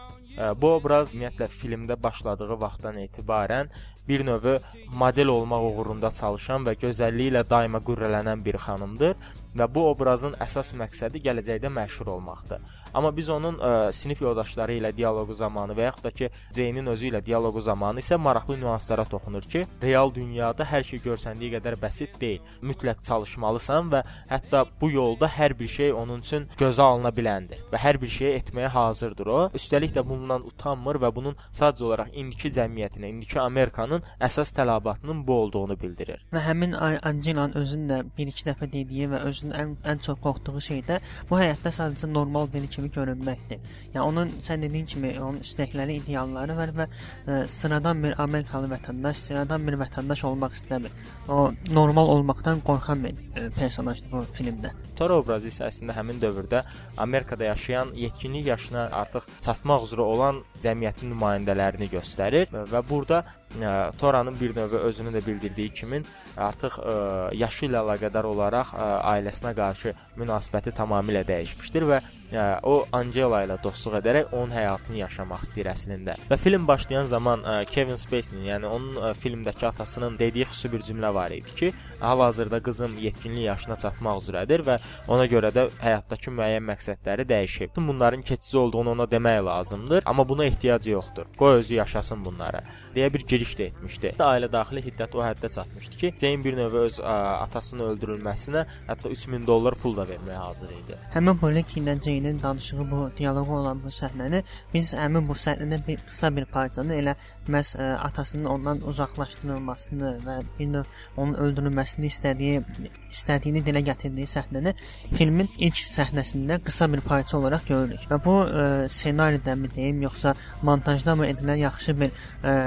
Bu 0.62 0.76
obraz 0.78 1.14
ümumiyyətlə 1.14 1.48
filmdə 1.52 1.98
başladığı 2.02 2.58
vaxtdan 2.62 2.98
etibarən 2.98 3.70
bir 4.08 4.24
növ 4.26 4.46
model 4.88 5.28
olmaq 5.28 5.68
uğrunda 5.70 6.10
çalışan 6.10 6.66
və 6.66 6.78
gözəlliyi 6.82 7.34
ilə 7.34 7.44
daima 7.50 7.80
qürrələnən 7.80 8.44
bir 8.46 8.58
xanımdır 8.58 9.16
və 9.56 9.68
bu 9.76 9.88
obrazın 9.90 10.36
əsas 10.42 10.74
məqsədi 10.78 11.22
gələcəkdə 11.26 11.72
məşhur 11.74 12.08
olmaqdır. 12.16 12.62
Amma 12.94 13.12
biz 13.16 13.30
onun 13.30 13.56
ə, 13.56 13.92
sinif 13.96 14.22
yoldaşları 14.22 14.76
ilə 14.80 14.92
dialoqu 14.96 15.36
zamanı 15.36 15.76
və 15.78 15.86
yaxud 15.88 16.04
da 16.04 16.12
ki, 16.12 16.30
Ceynin 16.54 16.88
özü 16.92 17.08
ilə 17.08 17.22
dialoqu 17.26 17.62
zamanı 17.64 18.04
isə 18.04 18.18
maraqlı 18.20 18.58
nüanslara 18.60 19.06
toxunur 19.06 19.48
ki, 19.54 19.64
real 19.84 20.12
dünyada 20.14 20.68
hər 20.68 20.84
şey 20.84 21.00
görsəndiyi 21.06 21.54
qədər 21.56 21.78
bəsit 21.80 22.18
deyil. 22.22 22.42
Mütləq 22.62 23.04
çalışmalısan 23.08 23.92
və 23.94 24.04
hətta 24.32 24.66
bu 24.82 24.92
yolda 24.92 25.30
hər 25.32 25.56
bir 25.60 25.72
şey 25.72 25.94
onun 25.94 26.20
üçün 26.20 26.50
gözə 26.60 26.84
alına 26.84 27.14
biləndir 27.16 27.64
və 27.72 27.80
hər 27.80 28.02
bir 28.02 28.12
şeyi 28.12 28.34
etməyə 28.42 28.74
hazırdır 28.76 29.32
o. 29.32 29.40
Üstəlik 29.56 29.96
də 29.96 30.04
bundan 30.08 30.44
utanmır 30.48 31.00
və 31.00 31.14
bunun 31.16 31.40
sadəcə 31.52 31.88
olaraq 31.88 32.12
indiki 32.12 32.52
cəmiyyətinə, 32.58 33.08
indiki 33.08 33.40
Amerikanın 33.40 34.04
əsas 34.20 34.52
tələbatının 34.58 35.24
bu 35.28 35.40
olduğunu 35.46 35.80
bildirir. 35.80 36.26
Və 36.36 36.44
həmin 36.44 36.76
Angelan 36.82 37.56
özünün 37.58 37.88
də 37.90 38.02
bir-iki 38.18 38.46
dəfə 38.50 38.68
dediyi 38.72 39.08
və 39.12 39.24
özünün 39.42 39.56
ən, 39.58 39.74
ən 39.86 40.02
çox 40.06 40.20
qorxduğu 40.22 40.62
şey 40.62 40.82
də 40.88 41.00
bu 41.30 41.40
həyatda 41.40 41.72
sadəcə 41.74 42.10
normal 42.12 42.48
biri 42.54 42.70
kimi 42.70 42.90
görünməkdir. 42.94 43.60
Yəni 43.94 44.04
onun 44.04 44.34
sən 44.44 44.62
dediyin 44.62 44.86
kimi 44.86 45.14
onun 45.20 45.42
istəkləri, 45.42 46.00
idealları 46.04 46.58
var 46.58 46.74
və 46.78 46.88
ə, 46.88 47.48
sıradan 47.48 48.04
bir 48.04 48.20
Amerikalı 48.22 48.70
vətəndaş, 48.72 49.26
sıradan 49.28 49.68
bir 49.68 49.80
vətəndaş 49.82 50.26
olmaq 50.30 50.56
istəmir. 50.60 50.92
O 51.30 51.52
normal 51.72 52.14
olmaqdan 52.16 52.62
qorxan 52.68 53.04
bir 53.06 53.18
ə, 53.36 53.50
personajdır 53.58 54.12
bu 54.12 54.24
filmdə. 54.38 54.74
Tor 54.96 55.16
obrazı 55.16 55.50
isə 55.50 55.66
əslində 55.66 55.96
həmin 55.98 56.22
dövrdə 56.22 56.64
Amerikada 56.98 57.44
yaşayan 57.44 57.94
yetkinlik 57.98 58.46
yaşına 58.52 58.90
artıq 59.02 59.30
çatmaq 59.42 59.88
üzrə 59.88 60.06
olan 60.06 60.44
cəmiyyətin 60.62 61.14
nümayəndələrini 61.16 61.90
göstərir 61.90 62.52
və 62.52 62.84
burada 62.90 63.24
ə, 63.60 63.92
Toranın 64.00 64.38
bir 64.40 64.56
növ 64.56 64.74
özünün 64.80 65.16
də 65.16 65.22
bildirdiyi 65.26 65.74
kimi 65.76 66.02
artıq 66.38 66.78
ə, 66.80 66.96
yaşı 67.36 67.68
ilə 67.68 67.82
əlaqədar 67.82 68.28
olaraq 68.30 68.74
ə, 68.74 68.88
ailəsinə 69.16 69.54
qarşı 69.58 69.94
münasibəti 70.20 70.74
tamamilə 70.78 71.24
dəyişmişdir 71.28 71.88
və 71.90 72.00
ə, 72.02 72.46
o 72.64 72.86
Angela 72.96 73.44
ilə 73.46 73.58
dostluq 73.64 74.00
edərək 74.00 74.32
onun 74.32 74.54
həyatını 74.56 75.02
yaşamaq 75.04 75.46
istəyir 75.48 75.72
əslində. 75.74 76.18
Və 76.30 76.40
film 76.40 76.68
başlayan 76.70 77.10
zaman 77.12 77.44
ə, 77.44 77.58
Kevin 77.72 78.00
Spacey-nin, 78.00 78.48
yəni 78.54 78.70
onun 78.72 79.00
ə, 79.12 79.14
filmdəki 79.20 79.68
atasının 79.72 80.18
dediyi 80.20 80.48
xüsusi 80.50 80.72
bir 80.72 80.86
cümlə 80.88 81.14
var 81.14 81.36
idi 81.36 81.58
ki, 81.60 81.74
hal-hazırda 82.02 82.62
qızım 82.64 82.98
yetkinlik 83.00 83.46
yaşına 83.46 83.76
çatmaq 83.84 84.22
üzrədir 84.22 84.66
və 84.68 84.78
ona 85.08 85.26
görə 85.32 85.52
də 85.56 85.68
həyatdakı 85.82 86.34
müəyyən 86.34 86.66
məqsədləri 86.72 87.28
dəyişib. 87.30 87.76
Bunların 87.78 88.22
keçici 88.22 88.58
olduğunu 88.58 88.90
ona 88.96 89.04
demək 89.04 89.46
lazımdır, 89.46 90.04
amma 90.06 90.30
buna 90.30 90.46
ehtiyac 90.46 90.88
yoxdur. 90.90 91.26
Qoy 91.38 91.60
özü 91.60 91.76
yaşasın 91.76 92.26
bunları 92.26 92.62
deyə 92.96 93.14
bir 93.14 93.26
giriş 93.28 93.56
də 93.60 93.70
etmişdi. 93.72 94.14
Ailə 94.20 94.52
daxili 94.52 94.84
hiddət 94.86 95.16
o 95.16 95.24
həddə 95.24 95.50
çatmışdı 95.56 95.98
ki, 95.98 96.14
Jane 96.22 96.44
bir 96.44 96.58
növ 96.58 96.76
öz 96.84 97.00
ə, 97.00 97.16
atasının 97.46 97.86
öldürülməsinə 97.92 98.66
hətta 98.88 99.10
3000 99.10 99.48
dollar 99.48 99.76
pul 99.82 99.96
da 99.98 100.06
verməyə 100.10 100.42
hazır 100.46 100.74
idi. 100.76 100.98
Həmin 101.16 101.40
ilə 101.82 101.96
Jane-in 102.06 102.42
danışığı 102.44 102.86
bu 102.92 103.10
dialoqu 103.18 103.58
olan 103.58 103.82
bu 103.84 103.94
səhnəni 103.94 104.44
biz 104.74 104.94
həmin 104.94 105.28
bu 105.28 105.34
səhnədən 105.34 105.86
bir 105.88 106.04
qısa 106.08 106.32
bir 106.36 106.46
parçanı 106.46 106.96
elə 106.96 107.16
məhz 107.48 107.76
ə, 107.76 107.96
atasının 108.08 108.46
ondan 108.46 108.82
uzaqlaşdırılmasını 108.92 110.12
və 110.26 110.38
bir 110.60 110.72
növ 110.74 110.84
onun 111.18 111.34
öldürülməsini 111.34 111.91
istədiyi 112.00 112.64
istədiyini 113.12 113.64
dilə 113.66 113.84
gətirdiyi 113.92 114.30
səhnəni 114.32 114.74
filmin 115.18 115.50
ilk 115.58 115.84
səhnəsində 115.84 116.62
qısa 116.66 116.88
bir 116.94 117.04
parça 117.06 117.38
olaraq 117.38 117.68
görürük. 117.68 118.08
Və 118.12 118.20
bu 118.26 118.40
ə, 118.46 118.68
ssenaridə-mi 118.92 119.72
deyim, 119.76 120.02
yoxsa 120.08 120.36
montajda 120.64 121.16
mı 121.20 121.32
edilən 121.34 121.64
yaxşı 121.66 121.98
bir 122.00 122.14
ə, 122.44 122.58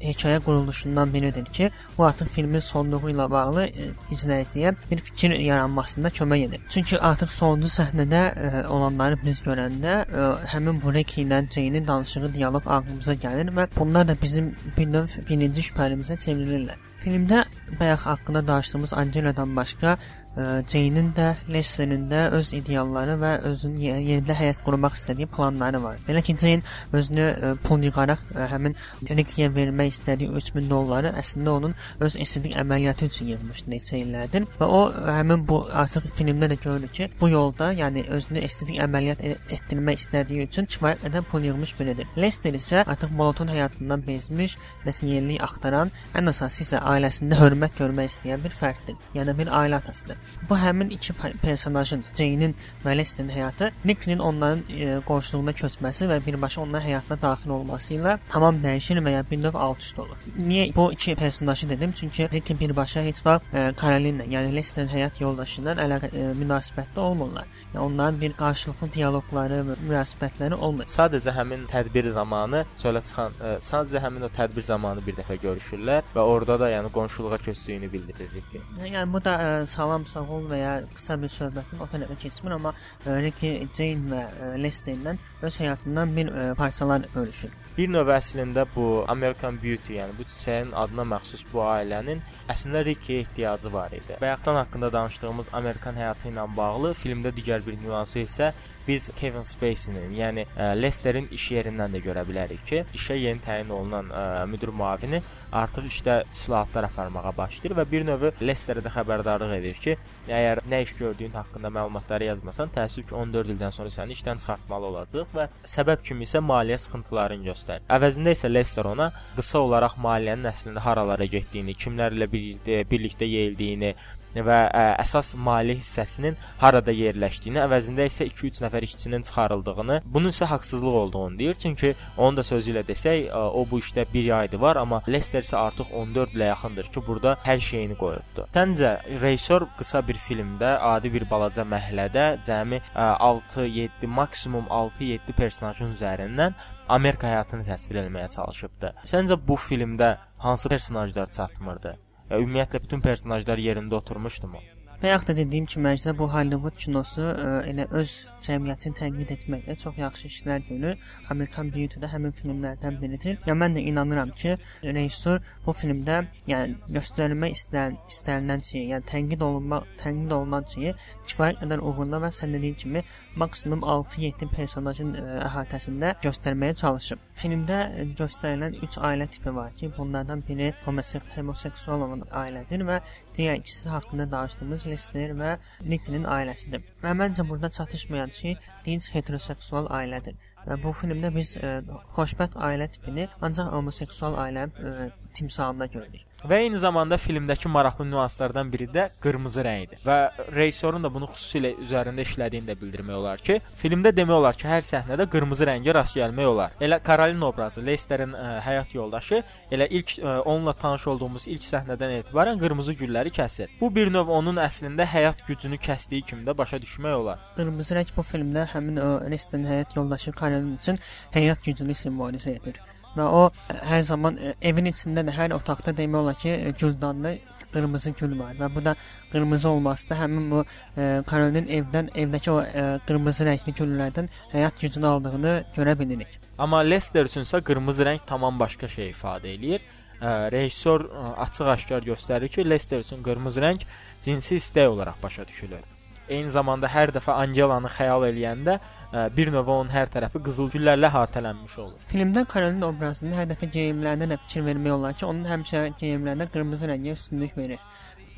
hekayə 0.00 0.40
quruluşundan 0.44 1.12
biridir 1.14 1.44
ki, 1.44 1.70
bu 1.98 2.04
artıq 2.04 2.28
filmin 2.34 2.64
sonluğu 2.64 3.12
ilə 3.12 3.26
bağlı 3.30 3.66
e, 3.66 3.88
izləyiciyə 4.14 4.74
bir 4.90 5.02
fikir 5.08 5.36
yaranmasında 5.36 6.08
kömək 6.18 6.44
edir. 6.48 6.60
Çünki 6.68 6.98
artıq 7.10 7.32
sonuncu 7.36 7.72
səhnədə 7.76 8.22
e, 8.46 8.66
olanları 8.68 9.20
biz 9.24 9.42
görəndə 9.46 9.96
e, 10.04 10.28
həmin 10.54 10.82
Bureki 10.82 11.24
ilə 11.24 11.42
Jane-in 11.54 11.88
danışığı 11.88 12.34
dialoq 12.34 12.66
ağlımıza 12.66 13.14
gəlir 13.26 13.52
və 13.56 13.68
bunlar 13.76 14.08
da 14.08 14.16
bizim 14.22 14.54
bir 14.78 14.92
növ 14.92 15.18
birinci 15.28 15.68
şübhəlimizə 15.70 16.16
çevrilirlər. 16.26 16.89
Filmdə 17.00 17.44
bayaq 17.80 18.02
haqqında 18.10 18.48
danışdığımız 18.48 18.92
Angela'dan 18.92 19.56
başqa 19.56 19.98
Jane-in 20.36 21.10
də, 21.16 21.32
Lester'in 21.50 22.04
də 22.10 22.28
öz 22.36 22.52
idealları 22.54 23.16
və 23.18 23.30
özünün 23.48 23.80
yerində 24.06 24.36
həyat 24.38 24.60
qurmaq 24.62 24.94
istədiyi 24.94 25.26
planları 25.26 25.80
var. 25.82 25.98
Belə 26.06 26.22
ki, 26.22 26.36
Jane 26.38 26.62
özünü 26.94 27.24
ə, 27.26 27.50
pul 27.64 27.82
yığaraq 27.88 28.22
ə, 28.36 28.46
həmin 28.52 28.76
Ricky-yə 29.08 29.48
vermək 29.56 29.90
istədiyi 29.96 30.30
3000 30.38 30.68
dolları 30.70 31.10
əslində 31.18 31.56
onun 31.58 31.74
öz 32.06 32.16
estetik 32.22 32.54
əməliyyatı 32.62 33.08
üçün 33.10 33.32
yığmışdı 33.32 33.74
neçə 33.74 33.98
illərdir 33.98 34.46
və 34.60 34.68
o 34.70 34.80
həmin 35.18 35.42
bu 35.50 35.64
artıq 35.82 36.06
filmdə 36.14 36.52
də 36.52 36.60
görünür 36.62 36.94
ki, 36.94 37.10
bu 37.20 37.32
yolda, 37.32 37.72
yəni 37.74 38.06
özünü 38.14 38.44
estetik 38.46 38.78
əməliyyat 38.86 39.26
e, 39.26 39.34
etdirmək 39.58 39.98
istədiyi 40.04 40.46
üçün 40.46 40.70
kifayət 40.70 41.04
qədər 41.08 41.26
pul 41.32 41.50
yığmış 41.50 41.74
biridir. 41.80 42.06
Lester 42.16 42.54
isə 42.54 42.84
artıq 42.86 43.10
monoton 43.10 43.50
həyatından 43.50 44.06
bezmiş, 44.06 44.56
nəsə 44.86 45.10
yenilik 45.10 45.42
axtaran, 45.42 45.90
ən 46.14 46.30
əsası 46.30 46.62
isə 46.68 46.84
ailəsində 46.94 47.42
hörmət 47.42 47.82
görmək 47.82 48.14
istəyən 48.14 48.46
bir 48.46 48.54
fərddir. 48.54 48.98
Yəni 49.18 49.36
bir 49.42 49.50
ailə 49.60 49.82
atasıdır. 49.82 50.19
Bu 50.48 50.56
həmin 50.58 50.90
iki 50.90 51.12
personajın, 51.42 52.04
Jane-in 52.16 52.54
və 52.84 52.96
Lesterin 52.98 53.28
həyatı 53.30 53.70
Nick-nin 53.84 54.18
onların 54.18 54.62
e, 54.68 55.00
qonşuluğuna 55.06 55.52
köçməsi 55.52 56.08
və 56.10 56.20
birbaşa 56.26 56.60
onların 56.60 56.86
həyatına 56.86 57.20
daxil 57.22 57.50
olması 57.54 57.94
ilə 57.94 58.16
tamam 58.28 58.58
dəyişir 58.64 59.02
və 59.04 59.14
ya 59.16 59.24
bir 59.30 59.42
növ 59.42 59.54
alt 59.54 59.80
üst 59.84 59.98
olur. 59.98 60.16
Niyə 60.38 60.70
bu 60.76 60.92
iki 60.92 61.14
personajı 61.14 61.68
dedim? 61.68 61.92
Çünki 61.92 62.28
Nick 62.32 62.60
birbaşa 62.60 63.00
heç 63.00 63.26
vaxt 63.26 63.54
e, 63.54 63.72
Caroline, 63.80 64.26
yəni 64.26 64.54
Lesterin 64.56 64.88
həyat 64.88 65.20
yoldaşı 65.20 65.62
ilə 65.62 65.76
əlaqə 65.84 66.10
e, 66.14 66.26
münasibətdə 66.40 66.98
olmurlar. 66.98 67.46
Yəni 67.74 67.84
onların 67.84 68.20
bir 68.20 68.32
qarşılıqlı 68.32 68.92
dialoqları 68.92 69.60
münasibətləri 69.70 70.54
olmur. 70.54 70.88
Sadəcə 70.90 71.34
həmin 71.36 71.66
tədbir 71.70 72.10
zamanı 72.16 72.64
çölə 72.82 73.04
çıxan, 73.06 73.36
ə, 73.38 73.54
sadəcə 73.64 74.02
həmin 74.02 74.26
o 74.26 74.32
tədbir 74.34 74.66
zamanı 74.66 75.04
bir 75.06 75.18
dəfə 75.20 75.38
görüşürlər 75.44 76.10
və 76.14 76.26
orada 76.32 76.58
da 76.60 76.70
yəni 76.70 76.90
qonşuluğa 76.92 77.38
köçdüyünü 77.38 77.92
bildirir 77.92 78.30
Ricky. 78.34 78.62
Yəni 78.82 79.06
bu 79.12 79.22
da 79.24 79.36
ə, 79.38 79.50
salam 79.66 80.06
sağol 80.10 80.50
və 80.50 80.60
ya 80.60 80.74
qısa 80.90 81.16
bir 81.22 81.32
söhbətin 81.36 81.80
o 81.80 81.88
tərəfə 81.90 82.18
keçmir, 82.26 82.56
amma 82.58 82.74
ə, 82.74 83.20
Ricky 83.24 83.68
Jane 83.76 84.10
və 84.10 84.22
ə, 84.26 84.52
Lester-lə 84.60 85.16
öz 85.46 85.58
həyatından 85.62 86.14
bir 86.16 86.30
ə, 86.30 86.46
parçalar 86.58 87.06
bölüşür. 87.14 87.54
Bir 87.76 87.88
növ 87.88 88.10
əslində 88.12 88.66
bu 88.74 89.04
American 89.08 89.56
Beauty, 89.62 89.94
yəni 90.00 90.16
bu 90.18 90.26
çiçəyin 90.28 90.74
adına 90.76 91.06
məxsus 91.14 91.46
bu 91.52 91.62
ailənin 91.64 92.18
əslində 92.50 92.82
Ricky 92.84 93.22
ehtiyacı 93.22 93.72
var 93.72 93.94
idi. 93.94 94.18
Bayaqdan 94.20 94.58
haqqında 94.58 94.90
danışdığımız 94.92 95.48
Amerikan 95.52 95.96
həyatı 95.96 96.28
ilə 96.32 96.44
bağlı 96.56 96.92
filmdə 96.98 97.32
digər 97.36 97.64
bir 97.66 97.78
nüansı 97.80 98.24
isə 98.26 98.50
biz 98.90 99.10
Kevin 99.16 99.46
Spacey-nin, 99.46 100.14
yəni 100.18 100.44
ə, 100.50 100.72
Lesterin 100.82 101.28
iş 101.30 101.44
yerindən 101.54 101.94
də 101.94 102.00
görə 102.02 102.24
bilərik 102.26 102.64
ki, 102.66 102.82
işə 102.98 103.14
yeni 103.20 103.38
təyin 103.44 103.70
olunan 103.70 104.10
ə, 104.10 104.24
müdir 104.50 104.72
müavini 104.74 105.22
artıq 105.52 105.86
işdə 105.90 106.16
islahatlar 106.32 106.88
aparmağa 106.88 107.32
başlayır 107.36 107.76
və 107.78 107.84
bir 107.90 108.06
növ 108.06 108.26
Lesterə 108.42 108.82
də 108.82 108.90
xəbərdarlıq 108.94 109.54
edir 109.60 109.78
ki, 109.84 109.96
əgər 110.28 110.62
nə 110.70 110.82
iş 110.86 110.94
gördüyün 110.98 111.34
haqqında 111.38 111.70
məlumatları 111.74 112.30
yazmasan, 112.30 112.70
təəssüf 112.74 113.06
ki, 113.08 113.14
14 113.22 113.54
ildən 113.54 113.74
sonra 113.74 113.94
səni 113.94 114.18
işdən 114.18 114.42
çıxartmalı 114.42 114.90
olacaq 114.90 115.34
və 115.38 115.46
səbəb 115.74 116.02
kimi 116.06 116.26
isə 116.26 116.42
maliyyə 116.42 116.78
sıxıntılarını 116.84 117.50
göstərir. 117.50 117.86
Əvəzində 117.98 118.34
isə 118.34 118.50
Lester 118.50 118.90
ona 118.90 119.10
qısa 119.36 119.62
olaraq 119.66 119.98
maliyyənin 120.02 120.50
əslində 120.50 120.82
haralara 120.86 121.30
getdiyini, 121.30 121.78
kimlərlə 121.78 122.30
birlikdə 122.30 122.82
birlikdə 122.90 123.30
yeyildiyini, 123.30 123.94
və 124.34 124.58
ə, 124.70 124.84
əsas 125.02 125.34
maliyyə 125.40 125.80
hissəsinin 125.80 126.38
harada 126.60 126.94
yerləşdiyini, 126.94 127.60
əvəzində 127.64 128.06
isə 128.08 128.26
2-3 128.28 128.62
nəfər 128.64 128.86
işçinin 128.86 129.24
çıxarıldığını, 129.26 130.00
bunun 130.04 130.34
isə 130.34 130.48
haqsızlıq 130.50 130.98
olduğunu 131.02 131.38
deyir. 131.38 131.54
Çünki 131.54 131.94
onun 132.16 132.36
da 132.36 132.44
sözü 132.46 132.74
ilə 132.74 132.84
desək, 132.86 133.28
ə, 133.28 133.44
o 133.58 133.64
bu 133.70 133.80
işdə 133.82 134.06
1 134.14 134.30
aydır 134.38 134.62
var, 134.62 134.80
amma 134.80 135.02
Lester 135.08 135.44
isə 135.46 135.58
artıq 135.58 135.92
14 136.02 136.36
ilə 136.38 136.50
yaxındır 136.52 136.90
ki, 136.94 137.04
burada 137.06 137.36
hər 137.44 137.62
şeyini 137.70 137.98
qoyubdu. 138.00 138.46
Səncə 138.54 138.96
rejissor 139.22 139.66
qısa 139.78 140.02
bir 140.06 140.20
filmdə, 140.20 140.76
adi 140.92 141.12
bir 141.12 141.26
balaca 141.30 141.66
məhəllədə 141.66 142.26
cəmi 142.46 142.82
6-7, 142.94 144.06
maksimum 144.20 144.68
6-7 144.70 145.36
personajın 145.38 145.96
üzərindən 145.96 146.54
Amerika 146.90 147.28
həyatını 147.30 147.66
təsvir 147.68 148.02
etməyə 148.04 148.30
çalışıbdı. 148.34 148.94
Səncə 149.06 149.38
bu 149.48 149.58
filmdə 149.68 150.16
hansı 150.42 150.68
personajlar 150.68 151.30
çatmırdı? 151.30 151.96
Ya, 152.30 152.38
ümumiyyətlə 152.38 152.78
bütün 152.84 153.00
personajlar 153.02 153.58
yerində 153.58 153.96
oturmuşdumu? 153.98 154.60
Bayaq 155.02 155.22
da 155.28 155.32
dediyim 155.36 155.64
kimi, 155.64 155.86
məncə 155.86 156.12
bu 156.18 156.26
Hollywood 156.28 156.74
kinosu 156.76 157.22
ə, 157.24 157.44
elə 157.70 157.86
öz 157.96 158.10
cəmiyyətini 158.44 158.96
tənqid 158.98 159.30
etməklə 159.32 159.76
çox 159.80 159.96
yaxşı 159.96 160.26
işlər 160.28 160.66
görür. 160.66 160.98
American 161.32 161.70
Beauty 161.72 162.02
də 162.02 162.10
həmin 162.12 162.34
filmlərdən 162.36 162.98
biridir. 163.00 163.38
Ya 163.48 163.54
mən 163.56 163.78
də 163.78 163.80
inanıram 163.88 164.34
ki, 164.36 164.58
rejissor 164.84 165.40
bu 165.64 165.72
filmdə, 165.78 166.18
yəni 166.52 166.76
göstərilmək 166.92 167.56
istənilən 167.56 167.96
istənilən 168.12 168.64
şey, 168.68 168.84
yəni 168.90 169.08
tənqid 169.08 169.44
olunma, 169.46 169.78
tənqid 170.02 170.34
olunan 170.36 170.68
şeyi 170.74 170.92
kifayət 171.30 171.62
qədər 171.62 171.86
uğurla 171.88 172.20
və 172.26 172.32
sən 172.36 172.52
dediyin 172.58 172.76
kimi 172.84 173.04
maksimum 173.40 173.80
6-7 173.96 174.50
personajın 174.52 175.16
ə, 175.16 175.24
əhatəsində 175.46 176.12
göstərməyə 176.26 176.76
çalışıb. 176.82 177.24
Filmdə 177.40 177.80
göstərilən 178.20 178.76
3 178.84 179.00
ailə 179.08 179.30
tipi 179.32 179.56
var 179.56 179.72
ki, 179.80 179.94
bunlardan 179.96 180.44
biri 180.44 180.74
homoseksual 180.84 182.04
olan 182.04 182.28
ailədir 182.44 182.84
və 182.84 183.00
digər 183.32 183.64
ikisi 183.64 183.88
haqqında 183.88 184.28
danışdığımız 184.36 184.89
Lester 184.90 185.34
və 185.38 185.56
Nick'in 185.92 186.26
ailəsidir. 186.36 186.84
Və 187.02 187.14
məncə 187.22 187.46
burada 187.48 187.70
çatışmayan 187.76 188.34
şey 188.40 188.56
dinc 188.86 189.10
heteroseksual 189.14 189.90
ailədir. 190.00 190.38
Və 190.66 190.76
bu 190.82 190.92
filmdə 190.92 191.30
biz 191.34 191.54
ə, 191.56 191.80
xoşbəxt 192.16 192.58
ailə 192.68 192.90
tipini 192.94 193.28
ancaq 193.40 193.72
homoseksual 193.74 194.36
ailə 194.44 194.68
ə, 194.68 195.10
timsalında 195.38 195.86
görürük. 195.94 196.29
Və 196.40 196.62
eyni 196.64 196.78
zamanda 196.80 197.18
filmdəki 197.20 197.68
maraqlı 197.68 198.06
nüanslardan 198.08 198.70
biri 198.72 198.86
də 198.88 199.02
qırmızı 199.20 199.64
rəngidir. 199.66 200.00
Və 200.06 200.46
rejissorun 200.54 201.04
da 201.04 201.10
bunu 201.12 201.26
xüsusilə 201.28 201.74
üzərində 201.84 202.24
işlədiyini 202.24 202.70
də 202.70 202.76
bildirmək 202.80 203.16
olar 203.18 203.42
ki, 203.44 203.58
filmdə 203.76 204.12
demək 204.16 204.38
olar 204.38 204.56
ki, 204.56 204.64
hər 204.70 204.86
səhnədə 204.86 205.26
qırmızı 205.34 205.68
rəngə 205.68 205.94
rast 205.98 206.16
gəlmək 206.16 206.48
olar. 206.48 206.76
Elə 206.80 206.96
Karolin 207.04 207.44
obrazı, 207.44 207.84
Lesterin 207.84 208.32
ə, 208.32 208.54
həyat 208.64 208.94
yoldaşı, 208.96 209.42
elə 209.70 209.88
ilk 210.00 210.14
ə, 210.16 210.38
onunla 210.48 210.72
tanış 210.80 211.06
olduğumuz 211.12 211.48
ilk 211.52 211.66
səhnədən 211.66 212.16
etibarən 212.22 212.62
qırmızı 212.62 212.96
gülləri 213.02 213.34
kəsir. 213.36 213.68
Bu 213.80 213.92
bir 213.94 214.08
növ 214.12 214.32
onun 214.32 214.62
əslində 214.64 215.04
həyat 215.04 215.44
gücünü 215.48 215.76
kəsdiyi 215.76 216.24
kimi 216.30 216.48
də 216.48 216.56
başa 216.56 216.80
düşmək 216.80 217.18
olar. 217.18 217.44
Qırmızı 217.58 218.00
rəng 218.00 218.14
bu 218.16 218.24
filmdə 218.24 218.64
həmin 218.72 218.96
o 219.04 219.10
Lesterin 219.28 219.68
həyat 219.68 219.92
yoldaşı 219.96 220.32
Karolin 220.32 220.78
üçün 220.80 221.02
həyat 221.36 221.60
gücünü 221.68 221.98
simvolizə 222.00 222.56
edir 222.56 222.80
və 223.16 223.26
o 223.26 223.46
hər 223.90 224.02
zaman 224.06 224.38
ə, 224.38 224.54
evin 224.60 224.90
içində 224.90 225.24
də 225.26 225.34
hər 225.36 225.54
otaqda 225.56 225.96
demək 225.96 226.20
olar 226.22 226.38
ki, 226.40 226.74
güldanlı 226.80 227.38
qırmızı 227.70 228.10
gül 228.18 228.32
var 228.38 228.56
və 228.58 228.66
bu 228.74 228.82
da 228.84 228.96
qırmızı 229.32 229.68
olması 229.68 230.10
da 230.10 230.18
həmin 230.18 230.50
bu 230.50 230.64
ə, 230.64 231.24
Karolin 231.26 231.68
evdən 231.70 232.10
evdəki 232.18 232.50
o 232.50 232.58
ə, 232.64 232.86
qırmızı 233.06 233.46
rəngli 233.46 233.76
güllərdən 233.78 234.30
həyat 234.52 234.80
gücünü 234.80 235.06
aldığını 235.06 235.54
görə 235.76 235.98
bilirik. 235.98 236.38
Amma 236.58 236.82
Lester 236.82 237.30
üçünsə 237.30 237.62
qırmızı 237.62 238.08
rəng 238.08 238.26
tamam 238.26 238.58
başqa 238.60 238.88
şey 238.88 239.12
ifadə 239.14 239.54
eləyir. 239.54 239.86
ə, 240.20 240.50
rejissor 240.52 241.06
ə, 241.08 241.30
açıq-aşkar 241.46 242.04
göstərir 242.04 242.52
ki, 242.52 242.66
Lester 242.70 243.00
üçün 243.06 243.22
qırmızı 243.24 243.64
rəng 243.64 243.86
cinsi 244.22 244.58
istək 244.60 244.88
olaraq 244.88 245.22
başa 245.22 245.46
düşülür. 245.48 245.86
Eyni 246.28 246.50
zamanda 246.50 246.88
hər 246.90 247.10
dəfə 247.14 247.34
Angelanı 247.42 247.90
xəyal 247.90 248.26
eləyəndə 248.28 248.76
ə, 248.78 249.24
bir 249.36 249.50
növ 249.54 249.70
onun 249.74 249.90
hər 249.90 250.10
tərəfi 250.12 250.42
qızıl 250.46 250.70
güllərlə 250.74 251.10
əhatələnmiş 251.10 251.76
olur. 251.82 251.98
Filmdə 252.12 252.44
Karolin 252.50 252.86
obrazının 252.86 253.34
hər 253.38 253.48
dəfə 253.50 253.70
geyimlərinə 253.74 254.30
də 254.30 254.38
fikir 254.44 254.66
vermək 254.68 254.94
olar 254.94 255.16
ki, 255.18 255.26
onun 255.26 255.48
həmişə 255.50 255.84
geyimlərinə 256.00 256.46
qırmızı 256.54 256.90
rəngə 256.92 257.16
üstünlük 257.18 257.56
verir. 257.58 257.82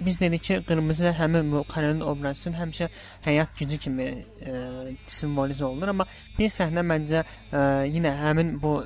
Biz 0.01 0.21
dedik 0.21 0.43
ki, 0.43 0.63
qırmızı 0.69 1.13
həmin 1.19 1.53
bu 1.53 1.65
Karolin 1.69 2.01
obrazı 2.01 2.41
üçün 2.41 2.57
həmişə 2.57 2.89
həyat 3.27 3.53
gücü 3.59 3.79
kimi 3.79 4.09
e, 4.41 4.57
simvolizə 5.07 5.65
olunur, 5.69 5.93
amma 5.93 6.09
bir 6.39 6.49
səhnə 6.51 6.83
məncə 6.87 7.23
e, 7.53 7.61
yenə 7.93 8.17
həmin 8.25 8.57
bu 8.63 8.79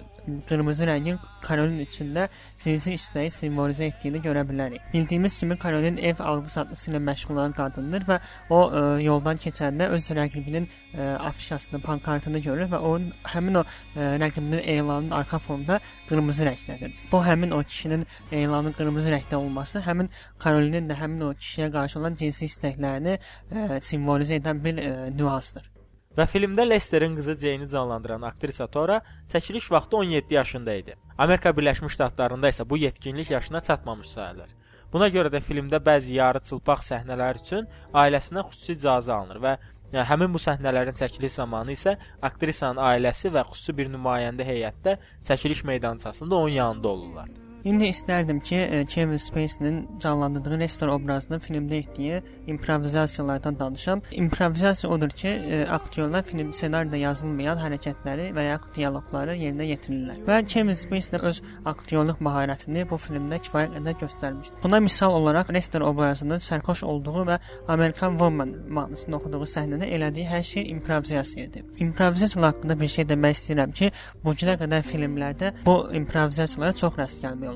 qırmızı 0.48 0.86
rəngin 0.88 1.18
Karolin 1.42 1.78
içində 1.84 2.26
cinsi 2.62 2.94
istəyi 2.96 3.30
simvolizə 3.30 3.90
etdiyini 3.90 4.20
görə 4.24 4.42
bilərik. 4.48 4.82
Bildiyimiz 4.92 5.38
kimi 5.38 5.58
Karolin 5.58 5.96
ev 5.96 6.20
alqı-satqısı 6.20 6.90
ilə 6.90 7.00
məşğul 7.08 7.36
olan 7.36 7.54
qadındır 7.56 8.06
və 8.08 8.18
o 8.50 8.60
ə, 8.66 8.82
yoldan 9.02 9.38
keçəndə 9.42 9.88
öz 9.94 10.08
rəqibinin 10.18 10.66
ə, 10.66 11.06
afişasını, 11.30 11.80
pankartını 11.82 12.42
görür 12.48 12.70
və 12.72 12.80
onun 12.90 13.12
həmin 13.34 13.60
o 13.60 13.64
ə, 13.64 14.08
rəqibinin 14.22 14.64
elanının 14.76 15.14
arxa 15.20 15.38
fonunda 15.38 15.78
qırmızı 16.08 16.48
rəngdədir. 16.50 16.96
Bu 17.12 17.22
həmin 17.26 17.54
o 17.54 17.62
kişinin 17.62 18.06
elanın 18.32 18.74
qırmızı 18.78 19.14
rəngdə 19.14 19.36
olması 19.36 19.84
həmin 19.86 20.10
Karolinin 20.38 20.90
də 20.90 20.98
həmin 20.98 21.28
o 21.28 21.32
kişiyə 21.32 21.70
qarşı 21.72 22.00
olan 22.02 22.18
cinsi 22.18 22.50
istəklərini 22.50 23.16
ə, 23.16 23.80
simvolizə 23.80 24.40
edən 24.40 24.64
bir 24.64 24.82
ə, 24.82 24.92
nüansdır. 25.16 25.75
Və 26.16 26.24
filmdə 26.24 26.64
Lesterin 26.64 27.12
qızı 27.16 27.34
Jane-i 27.40 27.66
canlandıran 27.68 28.22
aktrisa 28.24 28.66
Tora 28.66 29.02
çəkiliş 29.32 29.66
vaxtı 29.72 29.96
17 29.96 30.34
yaşında 30.34 30.74
idi. 30.74 30.96
Amerika 31.18 31.50
Birləşmiş 31.50 31.92
Ştatlarında 31.92 32.48
isə 32.48 32.68
bu 32.70 32.78
yetkinlik 32.80 33.30
yaşına 33.30 33.60
çatmamış 33.60 34.08
sayılır. 34.08 34.48
Buna 34.92 35.10
görə 35.12 35.28
də 35.34 35.42
filmdə 35.44 35.82
bəzi 35.90 36.16
yarı 36.16 36.40
çılpaq 36.48 36.80
səhnələr 36.88 37.42
üçün 37.42 37.68
ailəsinə 37.92 38.48
xüsusi 38.48 38.78
icazə 38.78 39.12
alınır 39.12 39.42
və 39.44 39.56
yəni, 39.92 40.04
həmin 40.08 40.32
bu 40.32 40.40
səhnələrin 40.40 40.96
çəkiliş 40.96 41.36
zamanı 41.42 41.76
isə 41.76 41.98
aktrisanın 42.30 42.80
ailəsi 42.90 43.34
və 43.36 43.44
xüsusi 43.50 43.76
bir 43.76 43.92
nümayəndə 43.92 44.46
heyətdə 44.54 44.96
çəkiliş 45.28 45.66
meydançasında 45.68 46.34
onun 46.34 46.56
yanında 46.62 46.88
olurlar. 46.88 47.28
İndi 47.66 47.88
istərdim 47.90 48.38
ki, 48.40 48.56
e, 48.56 48.84
Kevin 48.84 49.16
Spacey-nin 49.16 49.88
canlandırdığı 49.98 50.58
Lester 50.60 50.88
obrazını 50.88 51.38
filmdə 51.42 51.74
etdiyi 51.74 52.22
improvizasiyalardan 52.46 53.58
danışam. 53.58 54.02
İmprovizasiya 54.12 54.92
odur 54.92 55.08
ki, 55.08 55.28
e, 55.28 55.66
aktyorlar 55.66 56.22
film 56.22 56.52
ssenaridə 56.54 57.00
yazılmayan 57.00 57.58
hərəkətləri 57.58 58.28
və 58.36 58.44
ya 58.46 58.60
dialoqları 58.76 59.34
yerinə 59.40 59.66
yetirirlər. 59.66 60.20
Və 60.28 60.36
Kevin 60.46 60.78
Spacey 60.78 61.18
öz 61.22 61.40
aktyorluq 61.64 62.22
maharətini 62.28 62.84
bu 62.90 63.00
filmdə 63.02 63.40
kifayət 63.48 63.74
qədər 63.80 63.98
göstərmişdir. 64.04 64.62
Buna 64.62 64.80
misal 64.80 65.18
olaraq 65.18 65.50
Lester 65.58 65.80
obrazının 65.80 66.38
sərxoş 66.38 66.84
olduğu 66.84 67.26
və 67.32 67.40
American 67.68 68.14
Woman 68.22 68.54
mahnısını 68.68 69.18
oxuduğu 69.18 69.42
səhnədə 69.56 69.90
elədiyi 69.98 70.28
hər 70.30 70.46
şey 70.52 70.70
improvizasiya 70.70 71.50
idi. 71.50 71.64
İmprovizasiya 71.78 72.46
haqqında 72.46 72.80
bir 72.80 72.94
şey 72.94 73.10
demək 73.10 73.40
istəyirəm 73.40 73.74
ki, 73.74 73.92
bu 74.24 74.38
günə 74.38 74.54
qədər 74.62 74.86
filmlərdə 74.86 75.54
bu 75.66 75.78
improvizasiyalara 76.04 76.72
çox 76.84 77.02
rast 77.02 77.26
gəlmək 77.26 77.48
olur. 77.48 77.55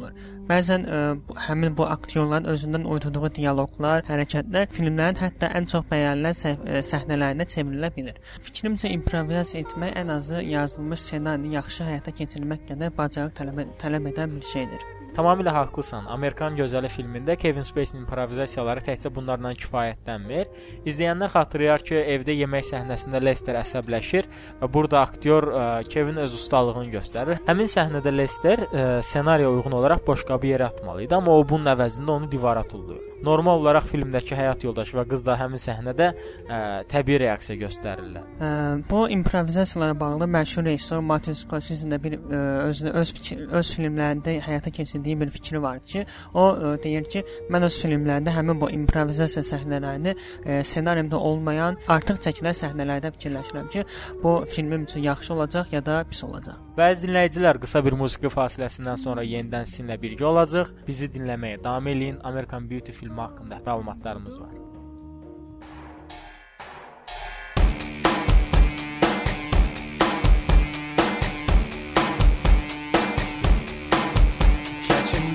Bəzən 0.51 0.87
ə, 0.87 1.01
bu, 1.29 1.37
həmin 1.47 1.77
bu 1.79 1.87
aktyorların 1.87 2.51
özündən 2.53 2.87
uydurduğu 2.91 3.33
dialoqlar, 3.41 4.05
hərəkətlər 4.09 4.71
filmlərin 4.75 5.21
hətta 5.21 5.51
ən 5.59 5.69
çox 5.73 5.87
bəyənilən 5.91 6.39
səh 6.43 6.57
ə, 6.67 6.85
səhnələrinə 6.91 7.49
çevrilə 7.55 7.93
bilər. 7.97 8.23
Fikrimcə 8.47 8.93
improvizasiya 8.97 9.67
etmək 9.67 9.99
ən 10.05 10.15
azı 10.17 10.45
yazılmış 10.51 11.05
ssenarini 11.09 11.55
yaxşı 11.59 11.91
həyata 11.91 12.17
keçirmək 12.23 12.67
qədər 12.73 12.97
bacarıq 12.97 13.37
tələb, 13.41 13.77
tələb 13.83 14.11
edən 14.15 14.39
bir 14.39 14.51
şeydir. 14.55 14.89
Tamamilə 15.17 15.53
haqlısan. 15.55 16.07
Amerikan 16.13 16.57
gözəli 16.59 16.91
filmində 16.93 17.35
Kevin 17.41 17.67
Spacey-nin 17.67 18.05
improvizasiyaları 18.05 18.85
təkcə 18.87 19.11
bunlardan 19.15 19.59
kifayətlənmir. 19.59 20.49
İzləyənlər 20.89 21.35
xatırlayar 21.35 21.85
ki, 21.87 21.99
evdə 22.15 22.37
yemək 22.39 22.71
səhnəsində 22.71 23.23
Lester 23.25 23.59
əsəbləşir 23.61 24.31
və 24.63 24.71
burada 24.73 25.03
aktyor 25.03 25.51
ə, 25.51 25.67
Kevin 25.91 26.23
öz 26.25 26.39
ustalığını 26.39 26.93
göstərir. 26.95 27.43
Həmin 27.51 27.71
səhnədə 27.71 28.15
Lester 28.15 28.67
ə, 28.69 28.89
ssenariyə 29.07 29.51
uyğun 29.51 29.79
olaraq 29.83 30.07
boşqabı 30.07 30.55
yerə 30.55 30.71
atmalı 30.71 31.09
idi, 31.09 31.17
amma 31.19 31.35
o 31.35 31.47
bunun 31.47 31.75
əvəzində 31.75 32.21
onu 32.21 32.31
divara 32.31 32.63
tullayır. 32.63 33.10
Normal 33.27 33.61
olaraq 33.61 33.85
filmdəki 33.91 34.37
həyat 34.37 34.65
yoldaşı 34.65 34.97
və 34.97 35.05
qız 35.11 35.25
da 35.27 35.35
həmin 35.37 35.61
səhnədə 35.61 36.07
ə, 36.11 36.61
təbii 36.89 37.19
reaksiya 37.21 37.59
göstərirlər. 37.61 38.25
Ə, 38.41 38.51
bu 38.89 39.03
improvizasiyalara 39.13 39.97
bağlı 40.01 40.29
məşhur 40.37 40.65
rejissor 40.65 41.03
Martin 41.05 41.37
Scorsese-nin 41.37 41.93
də 41.93 41.99
bir 42.01 42.17
ə, 42.17 42.41
özünü 42.71 42.95
öz 43.03 43.13
fikir, 43.19 43.43
öz 43.61 43.73
filmlərində 43.77 44.37
həyata 44.47 44.73
keçirdiyi 44.73 45.19
bir 45.21 45.33
fikri 45.35 45.61
var 45.61 45.83
ki, 45.85 46.07
o 46.33 46.47
ə, 46.55 46.73
deyir 46.85 47.05
ki, 47.13 47.25
mən 47.53 47.69
öz 47.69 47.81
filmlərimdə 47.83 48.33
həmin 48.39 48.63
bu 48.63 48.71
improvizasiya 48.79 49.45
səhnələrini 49.51 50.17
ə, 50.17 50.63
ssenarimdə 50.65 51.21
olmayan 51.21 51.77
artıq 51.93 52.23
çəkilən 52.25 52.57
səhnələrdə 52.57 53.13
fikirləşirəm 53.19 53.69
ki, 53.77 53.85
bu 54.25 54.39
filmim 54.49 54.89
üçün 54.89 55.05
yaxşı 55.11 55.35
olacaq 55.37 55.77
ya 55.77 55.85
da 55.85 56.01
pis 56.09 56.25
olacaq. 56.25 56.57
Bəzi 56.81 57.05
dinləyicilər 57.05 57.59
qısa 57.61 57.83
bir 57.85 57.93
musiqi 57.99 58.31
fasiləsindən 58.33 58.97
sonra 58.97 59.21
yenidən 59.27 59.67
sizinlə 59.69 59.99
birgə 60.01 60.25
olacaq. 60.25 60.71
Bizi 60.87 61.11
dinləməyə 61.13 61.59
davam 61.61 61.91
eləyin. 61.93 62.17
American 62.25 62.69
Beauty 62.71 62.95
filmi 63.11 63.21
haqqında 63.21 63.57
məlumatlarımız 63.67 64.41
var. 64.41 64.51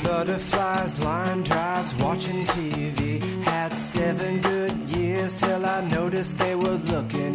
Butterflies, 0.03 0.99
line 0.99 1.43
drives, 1.43 1.93
watching 1.99 2.45
TV. 2.45 3.19
Had 3.43 3.77
seven 3.77 4.41
good 4.41 4.75
years 4.97 5.39
till 5.39 5.65
I 5.65 5.81
noticed 5.81 6.37
they 6.37 6.55
were 6.55 6.79
looking 6.93 7.34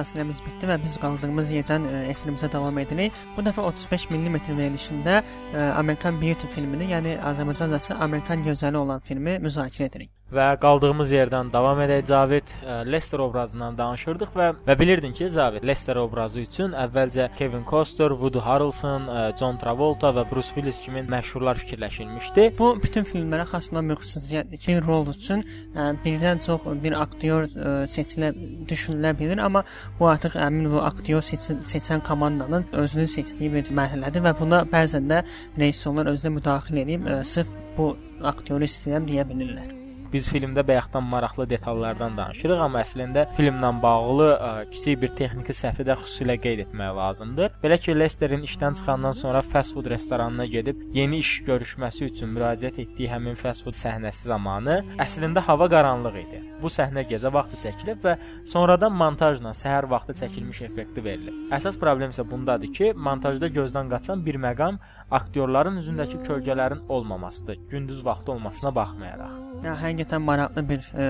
musiqi 0.00 0.10
fasiləmiz 0.10 0.40
bitdi 0.44 0.68
və 0.68 0.76
biz 0.82 0.96
qaldığımız 1.00 1.50
yerdən 1.52 1.84
ə, 1.84 2.00
efrimizə 2.12 2.50
davam 2.52 2.78
edirik. 2.78 3.12
Bu 3.36 3.42
dəfə 3.42 3.60
35 3.60 4.08
mm 4.10 4.38
verilişində 4.56 5.20
ə, 5.20 5.72
American 5.76 6.20
Beauty 6.20 6.48
filmini, 6.48 6.90
yəni 6.92 7.18
Azərbaycancası 7.20 7.98
Amerikan 8.00 8.44
gözəli 8.44 8.76
olan 8.76 9.00
filmi 9.04 9.38
müzakirə 9.40 9.90
edirik. 9.90 10.19
Və 10.30 10.44
qaldığımız 10.62 11.10
yerdən 11.10 11.48
davam 11.50 11.80
edək 11.82 12.04
Cavid 12.06 12.52
Lester 12.86 13.18
obrazından 13.18 13.74
danışırdıq 13.78 14.36
və 14.38 14.44
və 14.66 14.76
bilirdin 14.78 15.10
ki, 15.16 15.26
Cavid 15.34 15.64
Lester 15.66 15.98
obrazı 15.98 16.44
üçün 16.44 16.76
əvvəlcə 16.78 17.26
Kevin 17.38 17.64
Costner, 17.66 18.14
Woody 18.14 18.38
Harrelson, 18.44 19.08
John 19.40 19.58
Travolta 19.58 20.12
və 20.14 20.22
Bruce 20.30 20.54
Willis 20.54 20.78
kimi 20.84 21.02
məşhurlar 21.10 21.58
fikirləşilmişdi. 21.64 22.44
Bu 22.60 22.68
bütün 22.82 23.08
filmlərə 23.08 23.48
xas 23.50 23.72
olan 23.72 23.90
bir 23.90 23.98
xüsusiyyətdir 24.04 24.62
ki, 24.62 24.76
rol 24.86 25.10
üçün 25.10 25.42
ə, 25.74 25.88
birdən 26.04 26.44
çox 26.46 26.62
bir 26.84 26.94
aktyor 27.00 27.48
ə, 27.50 27.74
seçilə 27.90 28.30
düşünülə 28.70 29.16
bilər, 29.18 29.42
amma 29.48 29.64
bu 29.98 30.08
artıq 30.12 30.38
həmin 30.38 30.70
bu 30.70 30.84
aktyor 30.86 31.26
seçin, 31.26 31.58
seçən 31.66 32.06
komandanın 32.06 32.68
özünün 32.84 33.10
seçdiyi 33.16 33.50
bir 33.56 33.74
mərhələdir 33.74 34.22
və 34.28 34.36
buna 34.38 34.62
bəzən 34.70 35.10
də 35.10 35.24
rejissorlar 35.58 36.14
özünə 36.14 36.36
müdaxilə 36.38 36.86
edib 36.86 37.10
ə, 37.10 37.20
sırf 37.34 37.58
bu 37.74 37.92
aktyoru 38.22 38.70
istəyirəm 38.70 39.10
deyə 39.10 39.26
bilirlər. 39.26 39.79
Biz 40.12 40.28
filmdə 40.32 40.66
bayaqdan 40.66 41.04
maraqlı 41.06 41.46
detallardan 41.50 42.16
danışırıq, 42.18 42.62
amma 42.66 42.82
əslində 42.84 43.26
filmlə 43.36 43.70
bağlı 43.82 44.28
ə, 44.32 44.50
kiçik 44.72 45.00
bir 45.04 45.14
texniki 45.18 45.54
səhvi 45.54 45.86
də 45.86 45.96
xüsusilə 46.00 46.36
qeyd 46.42 46.64
etmək 46.66 46.94
lazımdır. 46.96 47.52
Belə 47.62 47.78
ki, 47.80 47.94
Lesterin 47.98 48.42
işdən 48.48 48.78
çıxandan 48.80 49.14
sonra 49.18 49.42
fast 49.42 49.74
food 49.74 49.90
restoranına 49.92 50.46
gedib 50.50 50.82
yeni 50.94 51.20
iş 51.22 51.30
görüşməsi 51.46 52.08
üçün 52.10 52.34
müraciət 52.34 52.80
etdiyi 52.82 53.10
həmin 53.12 53.38
fast 53.38 53.64
food 53.64 53.78
səhnəsi 53.78 54.26
zamanı 54.32 54.80
əslində 55.06 55.44
hava 55.46 55.68
qaranlıq 55.70 56.18
idi. 56.24 56.42
Bu 56.62 56.68
səhnə 56.68 57.06
gecə 57.08 57.30
vaxtı 57.32 57.60
çəkilib 57.62 58.02
və 58.04 58.16
sonradan 58.48 58.92
montajla 58.92 59.54
səhər 59.56 59.88
vaxtı 59.90 60.18
çəkilmiş 60.24 60.64
effekti 60.66 61.04
verilib. 61.04 61.36
Əsas 61.56 61.78
problem 61.80 62.12
isə 62.12 62.26
bundadır 62.28 62.74
ki, 62.76 62.92
montajda 62.96 63.48
gözdən 63.54 63.88
qaçan 63.94 64.26
bir 64.26 64.36
məqam 64.42 64.80
aktyorların 65.10 65.80
üzündəki 65.82 66.20
kölgələrin 66.26 66.84
olmamasıdır, 66.88 67.58
gündüz 67.70 68.04
vaxtı 68.04 68.32
olmasına 68.32 68.74
baxmayaraq. 68.74 69.34
Ya 69.64 69.74
həqiqətən 69.82 70.22
maraqlı 70.28 70.64
bir 70.68 70.86
ə, 70.94 71.08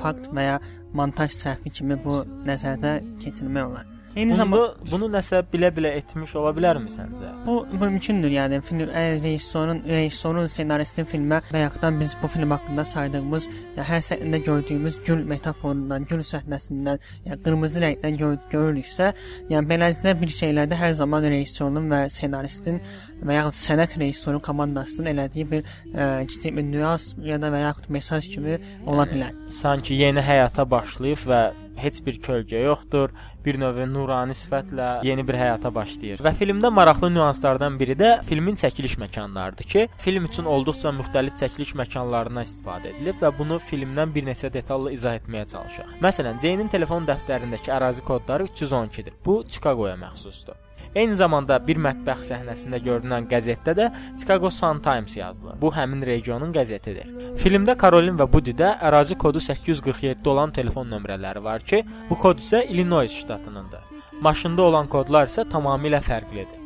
fakt 0.00 0.30
və 0.34 0.48
ya 0.48 0.56
montaj 0.96 1.34
səhvi 1.36 1.72
kimi 1.80 1.98
bu 2.04 2.22
nəzərdə 2.48 2.98
keçirmək 3.22 3.70
olar. 3.70 3.86
Eyni 4.18 4.32
Bunu, 4.32 4.36
zamanda 4.36 4.90
bunu 4.90 5.06
nəsə 5.12 5.44
bilə-bilə 5.52 5.92
etmiş 6.00 6.32
ola 6.40 6.50
bilərmi 6.56 6.90
səncə? 6.90 7.28
bu 7.46 7.60
mümkündür. 7.78 8.32
Yəni 8.34 8.58
film 8.66 8.80
əgər 8.88 9.20
rejissorun 9.22 9.82
rejissorun 9.86 10.48
ssenaristin 10.50 11.06
filmə 11.06 11.38
bayaqdan 11.52 12.00
biz 12.00 12.16
bu 12.22 12.30
film 12.32 12.50
haqqında 12.50 12.84
saydığımız 12.92 13.46
ya, 13.76 13.84
hər 13.86 14.02
səhnədə 14.08 14.40
gördüyümüz 14.48 14.96
gül 15.06 15.22
metaforundan, 15.32 16.08
gül 16.10 16.24
səhnəsindən, 16.26 16.98
yəni 17.28 17.38
qırmızı 17.44 17.84
rəngdən 17.84 18.18
gör 18.24 18.34
görürüksə, 18.56 19.12
yəni 19.52 19.70
beləsinə 19.70 20.16
bir 20.18 20.34
şeylərdə 20.34 20.80
hər 20.82 20.98
zaman 20.98 21.28
rejissorun 21.36 21.86
və 21.94 22.02
ssenaristin 22.10 22.82
və 23.22 23.38
yaxud 23.38 23.60
sənət 23.60 23.96
rejissorun 24.02 24.42
komandasının 24.50 25.12
elədiyi 25.14 25.46
bir 25.54 25.62
ə, 25.94 26.26
kiçik 26.26 26.58
bir 26.58 26.66
nüans 26.66 27.12
ya 27.22 27.38
da 27.38 27.54
və 27.54 27.62
yaxud 27.68 27.86
mesaj 27.94 28.32
kimi 28.34 28.58
ola 28.82 29.06
bilər. 29.06 29.30
Sanki 29.62 29.94
yeni 30.02 30.26
həyata 30.26 30.66
başlayıb 30.74 31.22
və 31.30 31.42
heç 31.82 32.00
bir 32.06 32.20
kölgə 32.24 32.62
yoxdur. 32.64 33.14
Bir 33.44 33.58
növ 33.60 33.80
nurani 33.92 34.34
sifətlə 34.36 34.88
yeni 35.06 35.24
bir 35.28 35.38
həyata 35.40 35.72
başlayır. 35.74 36.22
Və 36.26 36.34
filmdə 36.36 36.70
maraqlı 36.74 37.10
nüanslardan 37.14 37.78
biri 37.80 37.96
də 37.98 38.10
filmin 38.28 38.58
çəkiliş 38.60 38.98
məkanlarıdır 39.04 39.70
ki, 39.72 39.88
film 40.04 40.28
üçün 40.28 40.50
olduqca 40.54 40.92
müxtəlif 41.00 41.38
çəkiliş 41.42 41.74
məkanlarından 41.82 42.48
istifadə 42.48 42.92
edilib 42.92 43.22
və 43.24 43.32
bunu 43.38 43.60
filmdən 43.70 44.14
bir 44.14 44.28
neçə 44.28 44.52
detallı 44.52 44.92
izah 44.98 45.20
etməyə 45.22 45.48
çalışaq. 45.54 45.98
Məsələn, 46.04 46.40
Jane-in 46.44 46.72
telefon 46.72 47.08
dəftərindəki 47.08 47.72
ərazi 47.80 48.04
kodları 48.04 48.50
312-dir. 48.52 49.20
Bu 49.24 49.42
Chicagoya 49.48 49.96
məxsusdur. 49.96 50.67
Eyni 50.94 51.16
zamanda 51.16 51.58
bir 51.66 51.80
mətbəx 51.84 52.24
səhnəsində 52.30 52.80
görünən 52.84 53.28
qəzetdə 53.30 53.74
də 53.76 53.88
Chicago 54.18 54.50
Sun 54.50 54.80
Times 54.84 55.16
yazılır. 55.16 55.58
Bu 55.60 55.72
həmin 55.74 56.04
regionun 56.06 56.52
qəzetidir. 56.54 57.10
Filmdə 57.42 57.76
Karolin 57.78 58.16
və 58.18 58.28
Buddy-də 58.32 58.74
ərazi 58.90 59.18
kodu 59.18 59.40
847 59.40 60.30
olan 60.32 60.52
telefon 60.52 60.88
nömrələri 60.90 61.44
var 61.44 61.60
ki, 61.60 61.84
bu 62.10 62.18
kod 62.18 62.40
isə 62.42 62.64
Illinois 62.66 63.12
ştatınındır. 63.20 63.92
Maşında 64.20 64.62
olan 64.62 64.88
kodlar 64.90 65.28
isə 65.30 65.46
tamamilə 65.48 66.00
fərqlidir. 66.02 66.57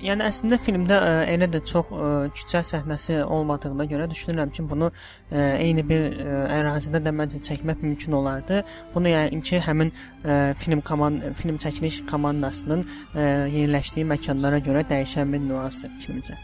Yəni 0.00 0.24
əslində 0.24 0.56
filmdə 0.60 0.96
ə, 0.96 1.08
elə 1.28 1.48
də 1.52 1.60
çox 1.68 1.90
ə, 1.92 2.10
küçə 2.32 2.62
səhnəsi 2.64 3.18
olmadığına 3.20 3.84
görə 3.90 4.06
düşünürəm 4.08 4.52
ki, 4.56 4.64
bunu 4.70 4.88
ə, 4.88 5.42
eyni 5.60 5.84
bir 5.84 6.06
ə, 6.14 6.38
ərazidə 6.56 7.02
də 7.04 7.12
məncə 7.18 7.42
çəkmək 7.44 7.84
mümkün 7.84 8.16
olardı. 8.16 8.62
Bunu 8.94 9.12
yəni 9.12 9.42
ki, 9.44 9.60
həmin 9.66 9.92
ə, 9.92 10.38
film 10.60 10.80
komand 10.80 11.26
film 11.36 11.60
çəkiliş 11.60 12.04
komandasının 12.08 12.86
ə, 12.86 13.26
yerləşdiyi 13.52 14.08
məkanlara 14.14 14.62
görə 14.64 14.86
dəyişən 14.88 15.36
bir 15.36 15.44
nüansdır 15.50 15.92
fikrimcə. 15.98 16.40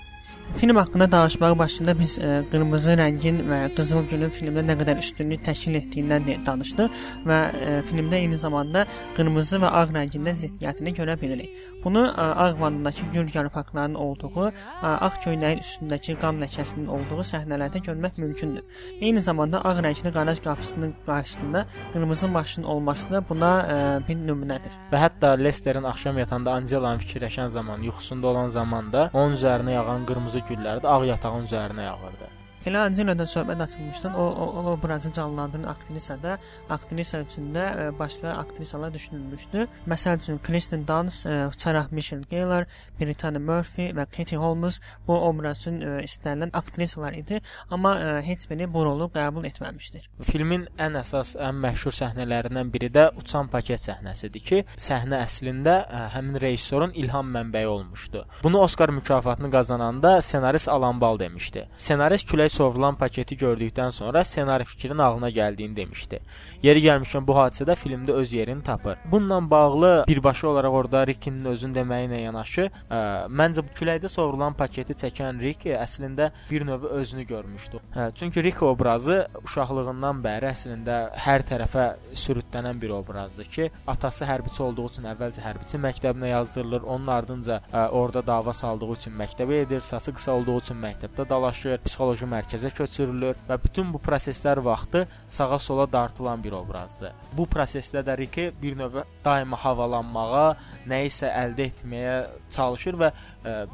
Film 0.55 0.77
haqqında 0.77 1.12
danışmağa 1.12 1.59
başlayanda 1.59 1.95
biz 1.99 2.19
ə, 2.19 2.29
qırmızı 2.53 2.95
rəngin 3.01 3.40
və 3.51 3.59
qızıl 3.77 4.07
gülün 4.11 4.31
filmdə 4.33 4.62
nə 4.64 4.77
qədər 4.79 5.01
üstünlük 5.03 5.42
təşkil 5.45 5.81
etdiyindən 5.81 6.25
də 6.29 6.37
danışdıq 6.47 7.01
və 7.29 7.40
ə, 7.51 7.75
filmdə 7.88 8.21
eyni 8.23 8.38
zamanda 8.40 8.87
qırmızı 9.19 9.61
və 9.64 9.73
ağ 9.81 9.83
rəngində 9.90 10.33
ziddiyyətini 10.38 10.95
görə 10.97 11.19
bilirik. 11.21 11.51
Bunu 11.87 12.03
ə, 12.11 12.25
ağ 12.42 12.61
vannadakı 12.61 13.07
gül 13.14 13.29
yarpaqlarının 13.35 13.94
olduğu, 13.94 14.49
ə, 14.51 14.92
ağ 15.07 15.11
köynəyin 15.22 15.61
üstündəki 15.62 16.16
qan 16.18 16.40
ləkəsinin 16.42 16.88
olduğu 16.90 17.22
səhnələrdə 17.29 17.79
görmək 17.87 18.18
mümkündür. 18.18 18.64
Eyni 18.99 19.22
zamanda 19.22 19.61
ağ 19.62 19.77
rəngli 19.87 20.11
qaraj 20.16 20.40
qapısının 20.42 20.94
qarşısında 21.07 21.66
qırmızı 21.92 22.29
maşın 22.29 22.66
olması 22.75 23.11
da 23.12 23.20
buna 23.29 23.53
ə, 23.75 23.77
bir 24.09 24.18
nümunədir. 24.18 24.75
Və 24.90 25.05
hətta 25.05 25.37
Lesterin 25.38 25.87
axşam 25.92 26.18
yatanda 26.18 26.57
Angelanı 26.59 27.05
fikirləşən 27.05 27.55
zaman, 27.55 27.87
yuxusunda 27.87 28.35
olan 28.35 28.51
zamanda 28.59 29.11
onun 29.12 29.38
üzərinə 29.38 29.79
yağan 29.79 30.09
qırmızı 30.11 30.42
güllər 30.51 30.83
də 30.83 30.90
ağ 30.90 31.05
yatağın 31.12 31.46
üzərinə 31.46 31.87
yağırdı. 31.87 32.36
Elə 32.66 32.81
Angela'dan 32.83 33.29
söhbət 33.31 33.61
açılmışdan 33.62 34.14
o, 34.18 34.22
o, 34.26 34.46
o 34.59 34.62
obrazı 34.72 35.12
canlandıran 35.12 35.68
aktrisa 35.70 36.16
da 36.22 36.33
aktrisa 36.66 37.20
üçün 37.22 37.52
də 37.55 37.62
ə, 37.62 37.85
başqa 37.98 38.33
aktrisalar 38.40 38.90
düşünülmüşdü. 38.94 39.66
Məsəl 39.87 40.18
üçün 40.18 40.40
Kristen 40.42 40.83
Dunst, 40.88 41.29
ə, 41.31 41.52
Sarah 41.55 41.87
Michelle 41.94 42.26
Gellar, 42.31 42.66
Brittany 42.98 43.38
Murphy 43.38 43.92
və 43.94 44.09
Katie 44.11 44.38
Holmes 44.42 44.81
bu 45.07 45.14
obraz 45.29 45.61
üçün 45.62 45.79
ə, 45.79 45.92
istənilən 46.09 46.50
aktrisalar 46.59 47.14
idi, 47.14 47.38
amma 47.70 47.92
ə, 48.00 48.16
heç 48.26 48.48
biri 48.50 48.66
bu 48.74 48.83
rolu 48.88 49.07
qəbul 49.14 49.46
etməmişdir. 49.46 50.11
Filmin 50.26 50.66
ən 50.74 50.98
əsas, 51.05 51.37
ən 51.38 51.62
məşhur 51.62 51.94
səhnələrindən 51.94 52.74
biri 52.74 52.90
də 52.90 53.07
uçan 53.22 53.46
paket 53.52 53.85
səhnəsidir 53.87 54.42
ki, 54.48 54.61
səhnə 54.74 55.22
əslində 55.22 55.76
ə, 55.87 56.02
həmin 56.16 56.42
rejissorun 56.42 56.98
ilham 56.98 57.31
mənbəyi 57.38 57.70
olmuşdu. 57.76 58.26
Bunu 58.42 58.66
Oskar 58.66 58.90
mükafatını 58.98 59.55
qazananda 59.55 60.18
ssenarist 60.18 60.68
Alan 60.68 61.00
Ball 61.00 61.22
demişdi. 61.22 61.68
Ssenarist 61.79 62.26
külək 62.26 62.56
sovrulan 62.57 62.97
paketi 62.97 63.37
gördükdən 63.37 63.90
sonra 63.92 64.25
ssenari 64.25 64.64
fikrin 64.64 64.99
ağlına 64.99 65.31
gəldiyini 65.31 65.77
demişdi. 65.77 66.21
Yeri 66.62 66.81
gəlmişkən 66.87 67.27
bu 67.27 67.37
hadisə 67.37 67.66
də 67.69 67.77
filmdə 67.77 68.12
öz 68.12 68.33
yerini 68.33 68.62
tapır. 68.62 68.97
Bununla 69.12 69.51
bağlı 69.51 70.05
birbaşa 70.09 70.49
olaraq 70.49 70.77
orada 70.79 71.07
Rickinin 71.07 71.45
özün 71.53 71.75
deməyi 71.77 72.09
ilə 72.09 72.21
yanaşı, 72.23 72.69
ə, 72.90 73.01
məncə 73.29 73.64
bu 73.66 73.75
küləkdə 73.77 74.09
sovrulan 74.09 74.57
paketi 74.57 74.97
çəkən 75.03 75.40
Rick 75.42 75.66
əslində 75.77 76.31
bir 76.51 76.64
növ 76.66 76.87
özünü 77.01 77.27
görmüşdü. 77.27 77.81
Hə, 77.95 78.09
çünki 78.14 78.42
Rick 78.42 78.62
obrazı 78.62 79.19
uşaqlığından 79.45 80.23
bəri 80.25 80.51
əslində 80.53 80.99
hər 81.27 81.45
tərəfə 81.51 81.87
sürütlənən 82.14 82.81
bir 82.81 82.97
obrazdır 82.97 83.51
ki, 83.57 83.71
atası 83.87 84.25
hərbiçi 84.25 84.62
olduğu 84.62 84.88
üçün 84.92 85.11
əvvəlcə 85.12 85.45
hərbiçi 85.45 85.83
məktəbinə 85.83 86.33
yazdırılır, 86.33 86.88
onun 86.97 87.12
ardınca 87.19 87.61
ə, 87.73 87.88
orada 87.90 88.25
dava 88.27 88.53
saldığı 88.57 88.90
üçün 88.97 89.16
məktəbə 89.21 89.62
edir, 89.66 89.85
saçı 89.85 90.16
qısa 90.16 90.33
olduğu 90.40 90.59
üçün 90.64 90.81
məktəbdə 90.83 91.29
dalaşır, 91.29 91.79
psixoloji 91.85 92.25
mərkəzə 92.25 92.45
köçürülür 92.50 93.37
və 93.48 93.59
bütün 93.62 93.92
bu 93.92 93.98
proseslər 93.98 94.62
vaxtı 94.64 95.06
sağa-sola 95.28 95.92
dartılan 95.92 96.44
bir 96.44 96.52
obrazdır. 96.52 97.12
Bu 97.32 97.44
prosesdə 97.44 98.04
də 98.06 98.16
Riki 98.18 98.52
bir 98.62 98.76
növ 98.78 99.02
daima 99.24 99.56
havalanmağa, 99.56 100.56
nə 100.87 101.02
isə 101.06 101.30
əldə 101.30 101.70
etməyə 101.70 102.16
çalışır 102.50 103.00
və 103.02 103.12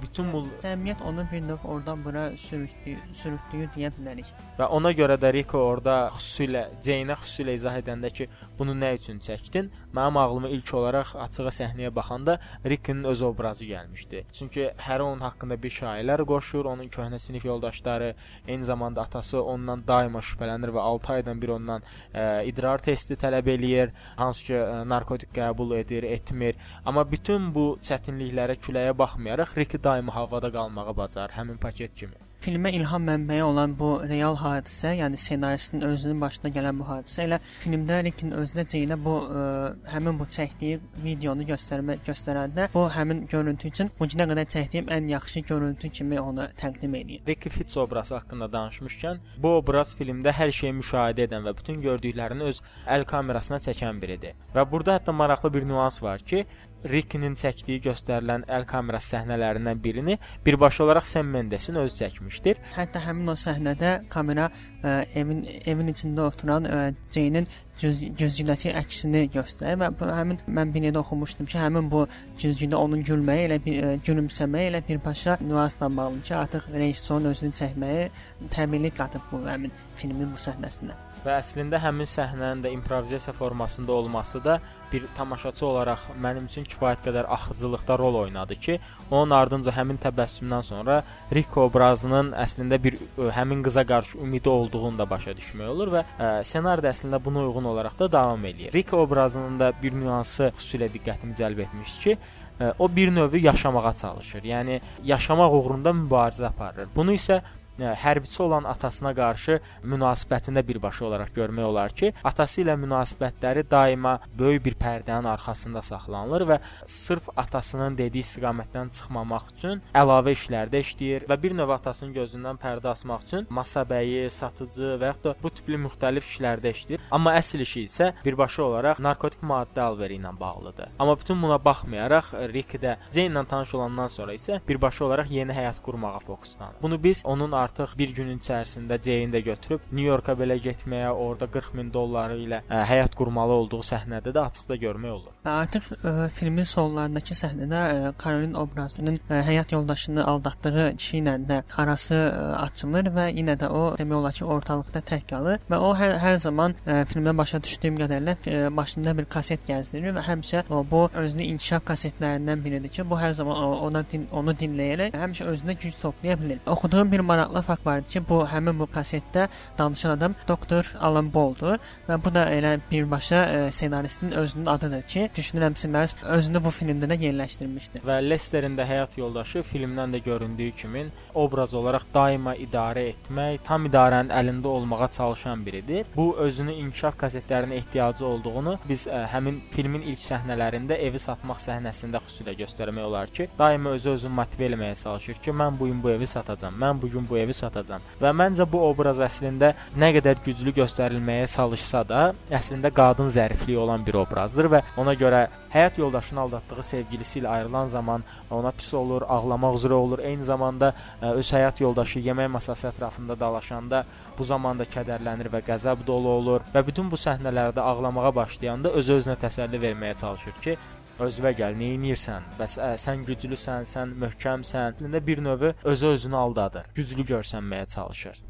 bütün 0.02 0.32
bu 0.32 0.44
Cəmiyyət 0.62 1.02
onu 1.08 1.24
bir 1.32 1.42
növ 1.46 1.64
oradan 1.64 2.02
bura 2.04 2.24
sürükləyir 2.36 3.70
deyə 3.76 3.92
bilərik. 3.96 4.28
və 4.58 4.68
ona 4.76 4.92
görə 4.92 5.16
də 5.20 5.32
Riko 5.32 5.58
orada 5.58 6.10
xüsusilə 6.16 6.66
Ceynə 6.84 7.16
xüsusilə 7.16 7.54
izah 7.56 7.78
edəndə 7.80 8.10
ki, 8.12 8.28
bunu 8.58 8.74
nə 8.76 8.92
üçün 8.98 9.18
çəkdin? 9.18 9.70
Mənim 9.96 10.18
ağlıma 10.20 10.48
ilk 10.48 10.74
olaraq 10.74 11.14
açığa 11.24 11.52
səhnəyə 11.58 11.94
baxanda 11.94 12.38
Rikinin 12.66 13.04
öz 13.04 13.22
obrazı 13.22 13.64
gəlmişdi. 13.64 14.24
Çünki 14.32 14.68
hər 14.78 15.00
onun 15.00 15.20
haqqında 15.24 15.56
bir 15.62 15.70
şairlər 15.70 16.24
qoşur, 16.26 16.64
onun 16.64 16.88
köhnə 16.88 17.18
sinif 17.18 17.44
yoldaşları, 17.44 18.14
eyni 18.48 18.64
zamanda 18.64 19.02
atası 19.02 19.42
ondan 19.42 19.86
daima 19.88 20.20
şübhələnir 20.20 20.74
və 20.76 20.80
6 20.80 21.12
aydan 21.12 21.42
bir 21.42 21.54
ondan 21.56 21.82
ə, 22.14 22.44
idrar 22.48 22.82
testi 22.84 23.16
tələb 23.16 23.48
eləyir, 23.56 23.92
hansı 24.16 24.44
ki 24.48 24.54
ə, 24.58 24.82
narkotik 24.88 25.32
qəbul 25.36 25.76
edir, 25.78 26.02
etmir. 26.02 26.60
Amma 26.84 27.04
bütün 27.10 27.50
bu 27.54 27.66
çətinliklərə, 27.82 28.58
küləyə 28.62 28.96
baxmayaraq 28.98 29.56
Riki 29.62 29.82
daima 29.88 30.14
havada 30.18 30.52
qalmağı 30.58 30.96
bacarır, 30.96 31.38
həmin 31.38 31.62
paket 31.66 31.94
kimi. 32.02 32.18
filmə 32.42 32.72
ilham 32.74 33.04
mənbəyi 33.06 33.42
olan 33.46 33.74
bu 33.78 33.88
real 34.10 34.34
hadisə, 34.40 34.90
yəni 34.98 35.18
ssenaristin 35.20 35.84
özünün 35.86 36.20
başına 36.24 36.50
gələn 36.56 36.78
bu 36.80 36.86
hadisə 36.88 37.26
elə 37.26 37.38
filmdə 37.62 38.00
Rickin 38.06 38.34
özünə 38.34 38.64
Jane 38.72 38.96
bu 39.04 39.12
ə, 39.22 39.44
həmin 39.92 40.18
bu 40.18 40.26
çəkdiyi 40.36 40.80
videonu 41.04 41.46
göstərmə 41.46 42.00
göstərəndə 42.08 42.66
bu 42.74 42.88
həmin 42.96 43.22
görüntü 43.30 43.70
üçün 43.70 43.92
bu 44.00 44.08
günə 44.14 44.26
qədər 44.32 44.50
çəkdiyim 44.56 44.90
ən 44.96 45.06
yaxşı 45.12 45.44
görüntü 45.52 45.92
kimi 46.00 46.20
onu 46.20 46.48
təqdim 46.58 46.96
edir. 46.98 47.22
Ricky 47.28 47.54
Fitz 47.54 47.76
obrazı 47.84 48.16
haqqında 48.18 48.50
danışmışkən, 48.56 49.22
bu 49.38 49.54
obraz 49.60 49.94
filmdə 49.98 50.34
hər 50.34 50.50
şeyi 50.58 50.74
müşahidə 50.80 51.28
edən 51.28 51.46
və 51.46 51.54
bütün 51.62 51.78
gördüklərini 51.86 52.50
öz 52.50 52.62
əl 52.96 53.06
kamerasına 53.14 53.62
çəkən 53.68 54.02
biridir. 54.02 54.34
Və 54.56 54.66
burada 54.70 54.98
hətta 54.98 55.14
maraqlı 55.14 55.54
bir 55.54 55.68
nüans 55.68 56.02
var 56.02 56.18
ki, 56.18 56.42
Rickinin 56.88 57.34
çəkdiyi 57.38 57.82
göstərilən 57.86 58.46
əl 58.50 58.66
kamerası 58.66 59.16
səhnələrindən 59.16 59.82
birini 59.82 60.18
birbaşa 60.46 60.84
olaraq 60.84 61.06
Sam 61.06 61.28
Mendesin 61.34 61.78
özü 61.78 61.96
çəkmişdir. 62.02 62.62
Hətta 62.76 63.02
həmin 63.06 63.30
o 63.30 63.36
səhnədə 63.38 63.92
kamera 64.12 64.48
ə, 64.82 65.04
evin 65.14 65.44
evin 65.66 65.92
içində 65.92 66.26
oturan 66.26 66.66
ə, 66.66 66.80
Jane-in 67.14 67.46
güz, 67.80 68.00
güzgüdəki 68.18 68.74
əksini 68.82 69.24
göstərir 69.34 69.78
və 69.84 69.92
bu, 70.00 70.10
həmin 70.10 70.42
mən 70.48 70.74
bir 70.74 70.88
yerdə 70.88 71.02
oxumuşdum 71.04 71.50
ki, 71.50 71.58
həmin 71.62 71.90
bu 71.92 72.04
güzgüdə 72.42 72.78
onun 72.80 73.06
gülməyi 73.06 73.46
elə 73.48 73.60
bir 73.64 73.80
ə, 73.82 73.94
gülümsəməyi 74.06 74.72
elə 74.72 74.82
birbaşa 74.88 75.38
nüansla 75.40 75.90
bağlıdır 75.96 76.28
ki, 76.28 76.36
artıq 76.42 76.70
rejissorun 76.74 77.30
özünü 77.32 77.58
çəkməyi 77.62 78.10
təbiilik 78.50 78.98
qatıb 78.98 79.30
bu 79.32 79.44
həmin 79.46 79.74
filmin 79.94 80.34
bu 80.34 80.46
səhnəsinə. 80.48 80.98
Və 81.22 81.36
əslində 81.38 81.78
həmin 81.78 82.08
səhnənin 82.08 82.64
də 82.64 82.72
improvizasiya 82.74 83.32
formasında 83.38 83.92
olması 83.92 84.40
da 84.44 84.56
bir 84.92 85.04
tamaşaçı 85.16 85.66
olaraq 85.66 86.02
mənim 86.20 86.48
üçün 86.50 86.66
kifayət 86.66 87.04
qədər 87.06 87.28
axıcılıqda 87.36 87.98
rol 87.98 88.18
oynadı 88.24 88.56
ki, 88.64 88.78
onun 89.10 89.30
ardınca 89.36 89.72
həmin 89.72 90.00
təbəssümdən 90.02 90.66
sonra 90.66 90.98
Rick 91.32 91.56
obrazının 91.56 92.32
əslində 92.42 92.80
bir 92.82 92.98
ə, 92.98 93.30
həmin 93.38 93.62
qıza 93.62 93.86
qarşı 93.86 94.18
ümidi 94.18 94.48
olduğunu 94.50 94.98
da 94.98 95.08
başa 95.10 95.36
düşmək 95.38 95.72
olur 95.76 95.94
və 95.94 96.04
ə, 96.04 96.34
ssenari 96.44 96.84
də 96.84 96.90
əslində 96.90 97.22
buna 97.24 97.46
uyğun 97.46 97.70
olaraq 97.72 97.98
da 98.02 98.12
davam 98.18 98.44
eləyir. 98.44 98.74
Rick 98.74 98.92
obrazının 98.98 99.58
da 99.60 99.72
bir 99.82 99.94
nüansı 99.94 100.50
xüsusilə 100.58 100.90
diqqətimi 100.92 101.38
cəlb 101.38 101.64
etmişdi 101.68 102.04
ki, 102.04 102.18
ə, 102.58 102.74
o 102.78 102.90
bir 102.96 103.14
növ 103.14 103.38
yaşamağa 103.38 103.92
çalışır. 104.02 104.44
Yəni 104.52 104.80
yaşamaq 105.06 105.58
uğrunda 105.62 105.94
mübarizə 106.02 106.50
aparır. 106.50 106.90
Bunu 106.96 107.14
isə 107.14 107.40
hərbiçi 107.78 108.42
olan 108.42 108.66
atasına 108.68 109.14
qarşı 109.16 109.58
münasibətində 109.84 110.62
birbaşa 110.66 111.04
olaraq 111.06 111.32
görmək 111.36 111.66
olar 111.66 111.94
ki, 111.96 112.12
atası 112.24 112.62
ilə 112.62 112.76
münasibətləri 112.80 113.64
daima 113.70 114.18
böyük 114.38 114.64
bir 114.64 114.76
pərdənin 114.80 115.28
arxasında 115.32 115.82
saxlanılır 115.82 116.46
və 116.50 116.58
sırf 116.86 117.30
atasının 117.36 117.96
dediyi 117.98 118.22
istiqamətdən 118.24 118.92
çıxmamaq 118.96 119.48
üçün 119.54 119.82
əlavə 119.96 120.34
işlərdə 120.36 120.82
işləyir 120.84 121.26
və 121.30 121.38
bir 121.42 121.56
növ 121.56 121.72
atasının 121.78 122.12
gözündən 122.16 122.60
pərdə 122.62 122.92
asmaq 122.92 123.26
üçün 123.26 123.46
masa 123.50 123.84
bəyi, 123.88 124.28
satıcı 124.30 124.96
və 125.00 125.12
yaxud 125.12 125.24
da 125.30 125.34
bu 125.42 125.50
tipli 125.50 125.80
müxtəlif 125.80 126.28
işlərdə 126.28 126.74
işləyir. 126.76 127.02
Amma 127.10 127.34
əsl 127.40 127.64
işi 127.64 127.86
isə 127.88 128.12
birbaşa 128.24 128.62
olaraq 128.66 129.00
narkotik 129.02 129.42
maddə 129.46 129.84
alveri 129.86 130.18
ilə 130.20 130.32
bağlıdır. 130.40 130.92
Amma 130.98 131.16
bütün 131.18 131.42
buna 131.42 131.58
baxmayaraq 131.64 132.32
Rick 132.52 132.78
də 132.82 132.96
Jane 133.14 133.32
ilə 133.32 133.46
tanış 133.48 133.74
olandan 133.78 134.12
sonra 134.12 134.36
isə 134.36 134.60
birbaşa 134.68 135.04
olaraq 135.08 135.30
yeni 135.32 135.56
həyat 135.56 135.80
qurmağa 135.82 136.18
fokuslanır. 136.26 136.80
Bunu 136.82 137.02
biz 137.02 137.22
onun 137.24 137.52
artıq 137.62 137.94
bir 137.98 138.14
günün 138.16 138.40
içərisində 138.42 138.98
Jane-i 139.02 139.30
də 139.32 139.42
götürüb 139.46 139.84
New 139.92 140.06
Yorka 140.06 140.34
belə 140.38 140.56
getməyə, 140.62 141.10
orada 141.10 141.48
40 141.50 141.74
min 141.78 141.92
dolları 141.94 142.38
ilə 142.42 142.62
ə, 142.66 142.82
həyat 142.88 143.14
qurmalı 143.18 143.56
olduğu 143.62 143.82
səhnədə 143.86 144.34
də 144.34 144.44
açıqca 144.48 144.78
görmək 144.82 145.14
olur. 145.16 145.34
Artıq 145.48 145.88
ə, 145.94 146.12
filmin 146.34 146.66
sonlarındakı 146.68 147.36
səhnədə 147.38 147.82
ə, 147.82 148.12
Karolin 148.20 148.54
obrazının 148.58 149.18
ə, 149.28 149.42
həyat 149.46 149.74
yoldaşını 149.74 150.24
aldatdığı 150.32 150.88
kişi 150.96 151.20
ilə 151.22 151.36
də 151.48 151.60
arası 151.82 152.18
ə, 152.18 152.44
açılır 152.62 153.10
və 153.16 153.28
yenə 153.36 153.56
də 153.60 153.70
o 153.72 153.82
demək 153.98 154.18
olar 154.18 154.36
ki, 154.38 154.44
ortalıqda 154.56 155.04
tək 155.12 155.26
qalır 155.32 155.62
və 155.70 155.80
o 155.82 155.92
hər, 155.98 156.16
hər 156.22 156.38
zaman 156.42 156.76
ə, 156.86 157.02
filmdə 157.10 157.36
başa 157.38 157.62
düşdüyüm 157.62 158.00
qədərlə 158.02 158.36
ə, 158.38 158.62
başında 158.76 159.16
bir 159.18 159.28
kaset 159.32 159.66
gəzdirir 159.68 160.16
və 160.16 160.26
həmişə 160.28 160.64
o 160.70 160.82
bu 160.90 161.04
özünü 161.22 161.48
inkişaf 161.54 161.86
kasetlərindən 161.90 162.64
biridir 162.64 162.92
ki, 162.92 163.06
bu 163.08 163.18
hər 163.20 163.34
zaman 163.38 163.58
o, 163.58 163.70
ona 163.88 164.04
din, 164.12 164.26
onu 164.32 164.54
dinləyərək 164.58 165.16
həmişə 165.18 165.48
özünə 165.52 165.76
güc 165.78 165.98
toplaya 166.02 166.38
bilir. 166.40 166.62
Oxuduğum 166.66 167.12
bir 167.12 167.24
maraqlı 167.52 167.62
fakt 167.62 167.86
var 167.86 168.02
ki, 168.02 168.20
bu 168.28 168.44
həmin 168.46 168.78
bu 168.78 168.86
kasetdə 168.86 169.48
danışan 169.78 170.10
adam 170.10 170.34
doktor 170.48 170.84
Alan 171.00 171.32
Balldur 171.34 171.78
və 172.08 172.18
bu 172.24 172.32
da 172.34 172.46
elə 172.50 172.80
birbaşa 172.90 173.36
ə, 173.36 173.70
ssenaristin 173.70 174.32
özünün 174.32 174.66
adıdır 174.66 175.02
ki, 175.02 175.30
düşünürəm 175.36 175.76
ssenarist 175.76 176.22
özünü 176.24 176.64
bu 176.64 176.70
filmdə 176.70 177.08
də 177.10 177.18
yerləşdirmişdi. 177.20 178.02
Və 178.06 178.20
Lesterin 178.28 178.76
də 178.76 178.86
həyat 178.86 179.18
yoldaşı 179.18 179.62
filmdən 179.62 180.14
də 180.14 180.22
göründüyü 180.24 180.72
kimi 180.72 181.06
obraz 181.34 181.74
olaraq 181.74 182.06
daima 182.14 182.54
idarə 182.56 183.08
etmək, 183.12 183.60
tam 183.64 183.86
idarənin 183.86 184.32
əlində 184.32 184.66
olmağa 184.66 185.08
çalışan 185.08 185.66
biridir. 185.66 186.06
Bu 186.16 186.36
özünü 186.38 186.72
inkişaf 186.72 187.18
kasetlərinə 187.20 187.74
ehtiyacı 187.80 188.26
olduğunu 188.26 188.78
biz 188.88 189.06
ə, 189.06 189.26
həmin 189.32 189.60
filmin 189.72 190.02
ilk 190.02 190.22
səhnələrində 190.24 190.98
evi 190.98 191.18
satmaq 191.18 191.60
səhnəsində 191.60 192.22
xüsusilə 192.24 192.56
göstərmək 192.62 193.04
olar 193.04 193.32
ki, 193.32 193.48
daima 193.58 193.96
özü 193.98 194.16
özünü 194.16 194.34
motivə 194.40 194.70
etməyə 194.70 194.96
çalışır 195.02 195.40
ki, 195.44 195.56
mən 195.62 195.78
bu 195.78 195.90
gün 195.90 196.02
bu 196.02 196.10
evi 196.14 196.26
satacağam, 196.26 196.76
mən 196.80 197.02
bu 197.02 197.10
gün 197.10 197.26
bu 197.28 197.41
evi 197.42 197.54
satacağam. 197.56 198.04
Və 198.20 198.32
məncə 198.36 198.66
bu 198.70 198.80
obraz 198.86 199.20
əslində 199.22 199.72
nə 199.98 200.12
qədər 200.16 200.40
güclü 200.44 200.74
göstərilməyə 200.80 201.48
çalışsa 201.52 202.04
da, 202.08 202.22
əslində 202.50 202.92
qadın 202.94 203.30
zərifliyi 203.34 203.80
olan 203.82 204.06
bir 204.06 204.20
obrazdır 204.22 204.70
və 204.72 204.82
ona 205.00 205.14
görə 205.18 205.46
həyat 205.72 205.98
yoldaşını 205.98 206.40
aldatdığı 206.40 206.82
sevgilisi 206.82 207.40
ilə 207.40 207.52
ayrılan 207.56 207.86
zaman 207.86 208.24
ona 208.50 208.72
pis 208.76 208.92
olur, 208.94 209.26
ağlamaq 209.28 209.78
üzrə 209.78 209.98
olur. 209.98 210.24
Eyni 210.24 210.44
zamanda 210.44 210.92
ə, 210.92 211.32
öz 211.32 211.52
həyat 211.56 211.80
yoldaşı 211.80 212.20
yemək 212.28 212.50
masası 212.56 212.88
ətrafında 212.90 213.38
dalaşanda 213.40 214.04
bu 214.38 214.44
zamanda 214.44 214.84
kədərlənir 214.88 215.50
və 215.52 215.62
qəzəb 215.66 216.04
dolu 216.06 216.36
olur 216.38 216.66
və 216.74 216.84
bütün 216.86 217.10
bu 217.10 217.20
səhnələrdə 217.20 217.80
ağlamağa 217.80 218.34
başlayanda 218.36 218.92
öz-özünə 219.00 219.38
təsəlli 219.40 219.80
verməyə 219.80 220.18
çalışır 220.20 220.60
ki, 220.64 220.76
özünə 221.20 221.52
gəl, 221.58 221.76
nə 221.78 221.90
edirsən? 221.96 222.46
Bəs 222.60 222.78
ə, 222.78 222.94
sən 223.00 223.26
güclüsən, 223.28 223.88
sən 223.88 224.14
möhkəmsən. 224.22 224.96
Əslində 224.96 225.20
bir 225.26 225.42
növ 225.44 225.68
özü 225.72 226.14
özünü 226.16 226.36
aldadır. 226.36 226.88
Güclü 226.94 227.26
görsənməyə 227.34 227.86
çalışır. 227.94 228.40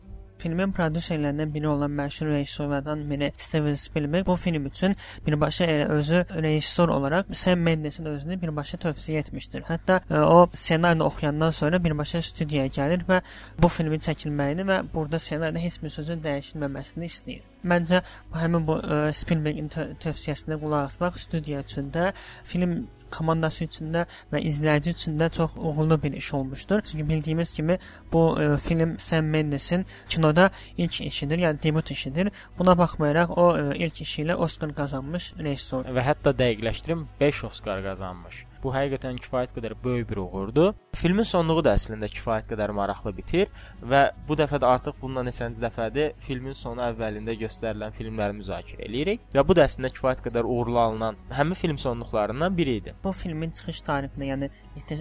Filmin 0.42 0.72
prodüserlərindən 0.74 1.52
biri 1.54 1.68
olan 1.70 1.92
məşhur 1.94 2.26
rejissorlardan 2.26 3.04
biri 3.10 3.28
Steven 3.36 3.74
Spielberg 3.74 4.26
bu 4.26 4.34
film 4.36 4.66
üçün 4.66 4.96
birbaşa 5.26 5.64
elə 5.64 5.86
özü 5.98 6.24
rejissor 6.42 6.88
olaraq 6.88 7.30
Sam 7.32 7.62
Mendesin 7.68 8.10
özünü 8.14 8.40
birbaşa 8.42 8.80
tövsiyə 8.86 9.22
etmişdir. 9.22 9.62
Hətta 9.70 10.00
ə, 10.10 10.24
o 10.24 10.48
ssenarini 10.52 11.06
oxuyandan 11.06 11.50
sonra 11.50 11.84
birbaşa 11.84 12.22
studiyaya 12.22 12.74
gəlir 12.74 13.06
və 13.06 13.22
bu 13.62 13.70
filmin 13.70 14.02
çəkilməyini 14.02 14.66
və 14.66 14.82
burada 14.94 15.22
ssenaridə 15.22 15.62
heç 15.62 15.82
bir 15.82 15.94
sözün 16.00 16.26
dəyişilməməsini 16.26 17.10
istəyir. 17.14 17.51
Məncə 17.64 18.02
bu 18.32 18.40
həmin 18.40 18.66
bu 18.66 18.76
ə, 18.82 18.98
Spielbergin 19.14 19.68
tö 19.72 19.86
tövsiyəsinə 20.02 20.58
qulaq 20.60 20.88
asmaq 20.90 21.18
studiya 21.22 21.62
üçün 21.62 21.90
də, 21.94 22.10
film 22.48 22.74
komandası 23.14 23.64
üçün 23.68 23.92
də 23.94 24.04
və 24.32 24.42
izləyici 24.50 24.96
üçün 24.96 25.18
də 25.20 25.30
çox 25.38 25.56
uğurlu 25.56 26.02
bir 26.02 26.12
iş 26.18 26.32
olmuşdur. 26.34 26.80
Çünki 26.80 27.08
bildiyimiz 27.08 27.52
kimi 27.52 27.78
bu 28.12 28.24
ə, 28.36 28.56
film 28.58 28.98
Sam 28.98 29.30
Mendesin 29.34 29.86
kinoda 30.08 30.50
ilk 30.76 31.00
işidir, 31.00 31.38
yəni 31.46 31.62
debut 31.62 31.90
işidir. 31.90 32.32
Buna 32.58 32.78
baxmayaraq 32.78 33.36
o 33.36 33.50
ə, 33.56 33.66
ilk 33.76 34.00
işi 34.06 34.26
ilə 34.26 34.34
Oskar 34.34 34.74
qazanmış 34.74 35.32
rejissor. 35.38 35.86
Və 35.86 36.06
hətta 36.06 36.34
dəqiqləşdirim 36.38 37.06
5 37.20 37.44
Oskar 37.52 37.84
qazanmış. 37.84 38.46
Bu 38.62 38.72
həqiqətən 38.74 39.18
kifayət 39.22 39.54
qədər 39.56 39.74
böyük 39.84 40.08
bir 40.10 40.20
uğurdur. 40.22 40.72
Filmin 40.94 41.26
sonluğu 41.26 41.64
da 41.66 41.74
əslində 41.78 42.08
kifayət 42.12 42.46
qədər 42.52 42.72
maraqlı 42.76 43.12
bitir 43.16 43.48
və 43.82 44.02
bu 44.28 44.36
dəfə 44.38 44.60
də 44.62 44.68
artıq 44.68 45.00
bundan 45.00 45.26
neçənci 45.26 45.62
dəfədir 45.62 46.12
filmin 46.22 46.54
sonu 46.54 46.84
əvvəlində 46.86 47.34
göstərilən 47.40 47.94
filmləri 47.96 48.36
müzakirə 48.38 48.86
eləyirik 48.86 49.26
və 49.34 49.44
bu 49.48 49.56
da 49.58 49.66
əslində 49.66 49.90
kifayət 49.94 50.22
qədər 50.28 50.46
uğurlu 50.46 50.78
alınan 50.84 51.18
həmin 51.34 51.58
film 51.58 51.78
sonluqlarından 51.78 52.56
biri 52.56 52.76
idi. 52.82 52.94
Bu 53.04 53.12
filmin 53.16 53.50
çıxış 53.50 53.82
tarixinə, 53.88 54.30
yəni 54.30 54.50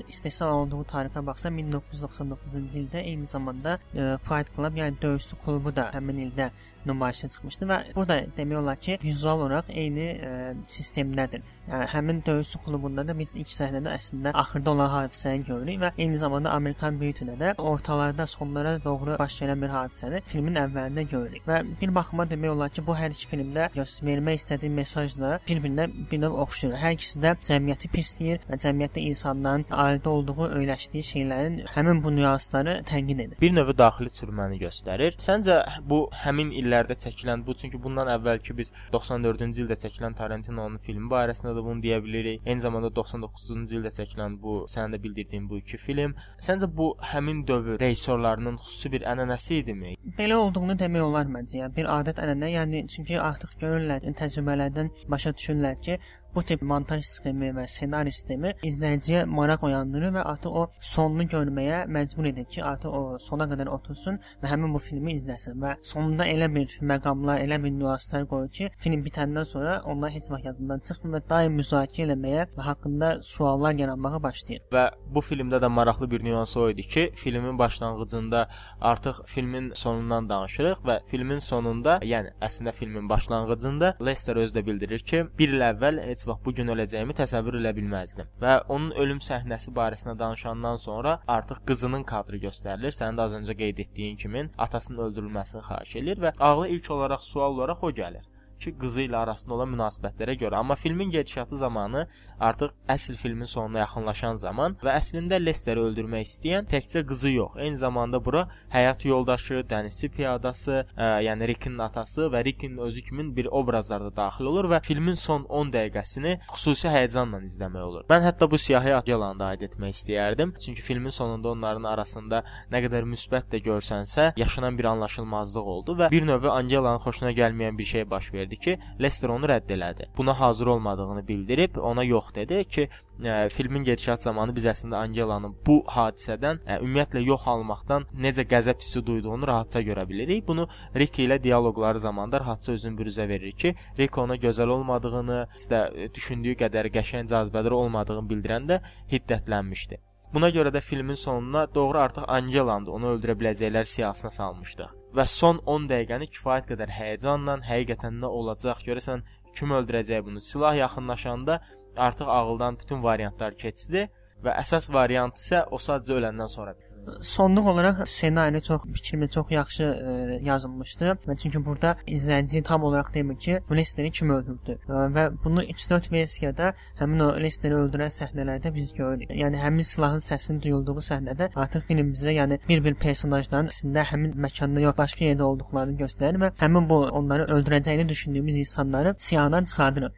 istehsal 0.09 0.55
olunduğu 0.55 0.83
tarixə 0.91 1.25
baxsaq 1.25 1.53
1999-cu 1.59 2.81
ildə 2.81 3.05
eyni 3.05 3.29
zamanda 3.29 3.77
ə, 3.93 4.17
Fight 4.25 4.53
Club, 4.55 4.77
yəni 4.81 4.97
döyüşçü 5.01 5.37
klubu 5.45 5.75
da 5.75 5.89
həmin 5.93 6.25
ildə 6.25 6.49
nümayişə 6.87 7.29
çıxmışdı 7.33 7.69
və 7.71 7.79
burada 7.95 8.19
demək 8.37 8.61
olar 8.61 8.79
ki, 8.81 8.97
vizual 9.03 9.45
olaraq 9.45 9.69
eyni 9.69 10.07
ə, 10.17 10.31
sistemdədir. 10.67 11.43
Yəni 11.71 11.87
həmin 11.93 12.21
döyüşçü 12.25 12.59
klubunda 12.65 13.05
da 13.07 13.13
biz 13.17 13.33
ilk 13.37 13.51
səhnədə 13.51 13.91
əslində 13.95 14.33
axırda 14.35 14.71
olan 14.71 14.89
hadisəni 14.91 15.45
görürük 15.47 15.81
və 15.83 15.91
eyni 15.97 16.17
zamanda 16.17 16.51
Amerikan 16.51 16.97
Beauty-də 16.99 17.37
də 17.39 17.53
ortalarda 17.57 18.27
sonlara 18.27 18.73
doğru 18.83 19.17
baş 19.19 19.37
verən 19.41 19.61
bir 19.61 19.71
hadisəni 19.75 20.21
filmin 20.25 20.57
əvvəlində 20.63 21.05
görürük. 21.11 21.45
Və 21.47 21.61
bir 21.81 21.93
baxıma 21.95 22.25
demək 22.29 22.55
olar 22.55 22.73
ki, 22.73 22.83
bu 22.87 22.95
hər 22.97 23.13
iki 23.13 23.29
filmdə 23.31 23.69
vermək 23.77 24.41
istədiyi 24.41 24.71
mesajla 24.73 25.37
bir-birinə 25.47 25.87
bir 26.11 26.21
növ 26.25 26.39
oxşayır. 26.45 26.75
Hər 26.81 26.97
ikisi 26.97 27.21
də 27.23 27.35
cəmiyyəti 27.49 27.91
pisləyir 27.93 28.41
və 28.49 28.59
cəmiyyətdə 28.65 29.05
insanların 29.11 29.65
aid 29.71 30.05
olduğu, 30.05 30.49
öyrəşdiyi 30.57 31.03
şeylərin 31.11 31.59
həmin 31.75 32.03
bu 32.03 32.15
nüansları 32.15 32.79
tənqid 32.89 33.25
edir. 33.27 33.37
Bir 33.41 33.53
növ 33.55 33.71
daxili 33.77 34.11
çürüməni 34.17 34.59
göstərir. 34.65 35.17
Səncə 35.21 35.61
bu 35.87 36.03
həmin 36.23 36.51
illər 36.51 36.70
illərdə 36.71 36.95
çəkilən 37.03 37.43
bu 37.45 37.53
çünki 37.59 37.79
bundan 37.83 38.07
əvvəlki 38.15 38.55
biz 38.55 38.71
94-cü 38.93 39.65
ildə 39.65 39.75
çəkilən 39.83 40.15
Tarantino'nun 40.15 40.79
filmi 40.85 41.09
barəsində 41.11 41.51
də 41.57 41.63
bunu 41.65 41.83
deyə 41.83 41.99
bilirik. 42.03 42.45
Eyni 42.45 42.63
zamanda 42.63 42.91
99-cu 42.95 43.79
ildə 43.79 43.91
çəkilən 43.97 44.37
bu 44.43 44.61
sənin 44.71 44.95
də 44.95 45.01
bildirdiyin 45.03 45.49
bu 45.49 45.59
iki 45.59 45.79
film. 45.81 46.15
Səncə 46.39 46.69
bu 46.77 46.93
həmin 47.11 47.43
dövr 47.47 47.79
rejissorlarının 47.83 48.59
xüsusi 48.63 48.93
bir 48.95 49.07
ənənəsi 49.13 49.59
idimi? 49.63 49.95
Belə 50.19 50.39
olduğunu 50.45 50.77
demək 50.79 51.07
olar 51.09 51.27
məncə. 51.35 51.59
Yəni 51.61 51.75
bir 51.75 51.91
adət-ənənə, 51.97 52.51
yəni 52.55 52.85
çünki 52.95 53.19
artıq 53.19 53.57
görürlər, 53.63 54.07
təcrübələrdən 54.21 54.91
başa 55.11 55.35
düşürlər 55.35 55.81
ki, 55.83 55.99
bu 56.35 56.43
tip 56.47 56.61
montaj 56.61 57.03
sxemi 57.05 57.51
və 57.55 57.65
ssenari 57.67 58.11
sistemi 58.15 58.53
izləyiciyə 58.67 59.25
maraq 59.27 59.65
oyandırır 59.67 60.13
və 60.15 60.23
artıq 60.33 60.57
o 60.61 60.63
sonunu 60.79 61.25
görməyə 61.31 61.83
məcbur 61.91 62.29
edir 62.31 62.45
ki, 62.45 62.63
artıq 62.63 62.95
o 62.95 63.01
sona 63.19 63.47
qədər 63.51 63.71
otursun 63.71 64.19
və 64.41 64.51
həmin 64.51 64.73
bu 64.75 64.79
filmi 64.79 65.15
izləsin 65.17 65.59
və 65.61 65.75
sonunda 65.91 66.27
elə 66.31 66.47
bir 66.53 66.77
məqamlar, 66.91 67.41
elə 67.43 67.59
bir 67.63 67.73
nüanslar 67.75 68.27
qoyur 68.31 68.51
ki, 68.57 68.69
film 68.83 69.03
bitəndən 69.05 69.47
sonra 69.47 69.79
onlar 69.91 70.13
heç 70.15 70.29
vaxt 70.31 70.47
yadından 70.51 70.83
çıxmır 70.87 71.17
və 71.17 71.21
daim 71.29 71.57
müzakirə 71.59 72.15
etməyə 72.15 72.47
və 72.55 72.67
haqqında 72.69 73.11
suallar 73.27 73.75
yaranmağa 73.79 74.21
başlayır. 74.23 74.63
Və 74.71 74.85
bu 75.13 75.23
filmdə 75.25 75.59
də 75.61 75.69
maraqlı 75.71 76.09
bir 76.11 76.23
nüans 76.23 76.55
o 76.57 76.69
idi 76.71 76.87
ki, 76.87 77.05
filmin 77.15 77.59
başlanğıcında 77.59 78.47
artıq 78.81 79.23
filmin 79.27 79.71
sonundan 79.75 80.29
danışırıq 80.29 80.85
və 80.87 80.99
filmin 81.11 81.43
sonunda, 81.43 81.99
yəni 82.05 82.33
əslində 82.41 82.71
filmin 82.71 83.09
başlanğıcında 83.09 83.95
Lester 84.05 84.35
özü 84.35 84.59
də 84.59 84.65
bildirir 84.65 84.99
ki, 84.99 85.25
bir 85.39 85.55
il 85.55 85.67
əvvəl 85.71 86.01
heç 86.05 86.20
heç 86.21 86.27
vaxt 86.29 86.45
bu 86.45 86.53
gün 86.57 86.69
öləcəyimi 86.73 87.13
təsəvvür 87.17 87.57
edə 87.59 87.71
bilməzdim. 87.77 88.27
Və 88.41 88.53
onun 88.69 88.91
ölüm 89.03 89.21
səhnəsi 89.25 89.73
barəsində 89.73 90.17
danışandan 90.19 90.77
sonra 90.77 91.19
artıq 91.27 91.63
qızının 91.67 92.03
kadrı 92.11 92.37
göstərilir. 92.45 92.93
Sənin 92.93 93.17
də 93.17 93.25
az 93.27 93.33
öncə 93.39 93.57
qeyd 93.57 93.81
etdiyin 93.85 94.17
kimi 94.21 94.49
atasının 94.57 95.01
öldürülməsini 95.07 95.65
xahiş 95.69 95.95
edir 96.03 96.21
və 96.21 96.35
ağla 96.39 96.67
ilk 96.67 96.91
olaraq 96.97 97.25
sual 97.25 97.57
olaraq 97.57 97.83
o 97.83 97.91
gəlir 98.01 98.27
ki, 98.61 98.75
qızı 98.81 99.05
ilə 99.07 99.21
arasında 99.23 99.57
olan 99.57 99.71
münasibətlərə 99.75 100.37
görə. 100.39 100.59
Amma 100.61 100.75
filmin 100.75 101.11
gedişatı 101.11 101.57
zamanı 101.57 102.07
artıq 102.39 102.73
əsl 102.89 103.17
filmin 103.21 103.49
sonuna 103.49 103.83
yaxınlaşan 103.83 104.39
zaman 104.41 104.77
və 104.83 104.95
əslində 104.97 105.39
Lesteri 105.41 105.81
öldürmək 105.81 106.25
istəyən 106.27 106.67
təkcə 106.71 107.03
qızı 107.07 107.33
yox, 107.33 107.55
eyni 107.61 107.77
zamanda 107.77 108.21
bura 108.25 108.47
həyat 108.73 109.05
yoldaşı, 109.05 109.61
dənizçi 109.69 110.09
piyadası, 110.15 110.83
ə, 110.95 111.09
yəni 111.27 111.49
Rickin 111.51 111.77
atası 111.85 112.29
və 112.33 112.43
Rickin 112.45 112.77
özü 112.81 113.03
kimi 113.07 113.27
bir 113.35 113.49
obrazlar 113.51 114.05
da 114.07 114.15
daxil 114.15 114.49
olur 114.51 114.69
və 114.71 114.81
filmin 114.85 115.17
son 115.19 115.45
10 115.49 115.73
dəqiqəsini 115.75 116.37
xüsusi 116.49 116.89
həyəcanla 116.89 117.43
izləmək 117.45 117.87
olur. 117.89 118.07
Mən 118.09 118.25
hətta 118.25 118.49
bu 118.51 118.57
siyahı 118.57 118.95
Angelanı 119.01 119.39
da 119.39 119.51
aid 119.53 119.61
etmək 119.67 119.95
istəyərdim. 119.95 120.55
Çünki 120.65 120.81
filmin 120.81 121.13
sonunda 121.13 121.51
onların 121.53 121.85
arasında 121.89 122.43
nə 122.71 122.81
qədər 122.85 123.05
müsbət 123.09 123.51
də 123.53 123.61
görsənsə, 123.65 124.31
yaşanan 124.37 124.77
bir 124.77 124.89
anlaşılmazlıq 124.93 125.71
oldu 125.75 125.97
və 126.01 126.11
bir 126.11 126.25
növ 126.27 126.49
Angelanın 126.51 127.03
xoşuna 127.05 127.31
gəlməyən 127.37 127.77
bir 127.77 127.89
şey 127.93 128.09
baş 128.09 128.33
verdi 128.33 128.50
ki, 128.57 128.77
Lester 129.01 129.29
onu 129.29 129.49
rədd 129.51 129.71
elədi. 129.75 130.07
Buna 130.17 130.39
hazır 130.39 130.67
olmadığını 130.67 131.27
bildirib 131.27 131.75
ona 131.75 132.03
yox 132.03 132.33
dedi 132.35 132.63
ki, 132.65 132.87
ə, 133.21 133.49
filmin 133.49 133.83
gedişat 133.83 134.21
zamanı 134.21 134.55
biz 134.55 134.65
əslində 134.73 135.01
Angelanın 135.05 135.55
bu 135.67 135.79
hadisədən 135.95 136.61
ə, 136.65 136.79
ümumiyyətlə 136.81 137.23
yox 137.25 137.47
almaqdan 137.47 138.07
necə 138.27 138.45
qəzəb 138.53 138.83
hissi 138.83 139.05
duyduğunu 139.05 139.47
rahatca 139.47 139.81
görə 139.81 140.07
bilirik. 140.09 140.47
Bunu 140.47 140.67
Rick 140.95 141.19
ilə 141.19 141.41
dialoqları 141.43 141.99
zamanında 141.99 142.39
rahatca 142.39 142.73
özünü 142.73 143.01
büruzə 143.01 143.27
verir 143.29 143.51
ki, 143.51 143.75
Rick 143.99 144.17
ona 144.17 144.35
gözəl 144.35 144.77
olmadığını, 144.77 145.41
istə 145.57 145.83
düşündüyü 146.15 146.59
qədər 146.65 146.91
qəşəng 146.93 147.29
cazibədar 147.31 147.77
olmadığını 147.81 148.27
bildirəndə 148.29 148.81
hiddətlənmişdi. 149.11 150.10
Buna 150.33 150.47
görə 150.55 150.71
də 150.71 150.79
filmin 150.79 151.17
sonuna 151.19 151.65
doğru 151.75 151.99
artıq 151.99 152.23
Angelanı 152.31 152.91
onu 152.95 153.09
öldürə 153.13 153.33
biləcəklər 153.39 153.87
siyasına 153.93 154.29
salmışdıq. 154.31 154.93
Və 155.17 155.25
son 155.27 155.59
10 155.73 155.89
dəqiqəni 155.89 156.29
kifayət 156.31 156.69
qədər 156.69 156.93
həyəcanla, 156.95 157.57
həqiqətən 157.67 158.21
nə 158.23 158.29
olacaq, 158.39 158.79
görəsən 158.85 159.25
kim 159.57 159.75
öldürəcək 159.75 160.23
bunu? 160.27 160.39
Silah 160.39 160.77
yaxınlaşanda 160.79 161.59
artıq 161.97 162.31
ağıldan 162.37 162.79
bütün 162.79 163.03
variantlar 163.03 163.59
keçdi 163.65 164.07
və 164.45 164.55
əsas 164.63 164.87
variant 164.93 165.35
isə 165.35 165.65
o 165.67 165.81
sadəcə 165.87 166.15
öləndən 166.21 166.55
sonra. 166.55 166.77
Sonluq 167.21 167.67
olaraq 167.67 168.05
ssenari 168.05 168.61
çox 168.61 168.81
fikrimi 168.93 169.29
çox 169.29 169.51
yaxşı 169.51 169.83
ə, 169.83 170.43
yazılmışdı 170.43 171.15
və 171.27 171.35
çünki 171.37 171.65
burada 171.65 171.95
izləyici 172.07 172.63
tam 172.63 172.83
olaraq 172.83 173.13
demir 173.13 173.37
ki, 173.37 173.59
Lesteri 173.71 174.11
kim 174.11 174.29
öldürdü 174.29 174.77
ə, 174.87 175.05
və 175.15 175.25
bunu 175.43 175.63
3-4 175.63 176.11
versiyada 176.11 176.73
həmin 176.99 177.25
o 177.25 177.29
Lesteri 177.41 177.77
öldürən 177.79 178.13
səhnələrdə 178.13 178.73
biz 178.75 178.93
görürük. 178.93 179.33
Yəni 179.43 179.61
həmin 179.63 179.87
silahın 179.93 180.23
səsinin 180.23 180.61
duyulduğu 180.63 181.05
səhnədə 181.09 181.51
artıq 181.55 181.87
film 181.89 182.13
bizə 182.15 182.35
yəni 182.37 182.59
bir-bir 182.69 182.97
personajların 183.05 183.71
əslində 183.73 184.05
həmin 184.13 184.35
məkanda 184.47 184.83
yox 184.87 184.97
başqa 184.97 185.25
yerdə 185.31 185.47
olduqlarını 185.51 185.97
göstərir 186.03 186.41
və 186.45 186.53
həmin 186.61 186.89
bu 186.89 187.03
onları 187.21 187.49
öldürəcəyini 187.55 188.09
düşündüyümüz 188.09 188.61
insanları 188.65 189.15
siyahıdan 189.17 189.65
çıxardır. 189.65 190.11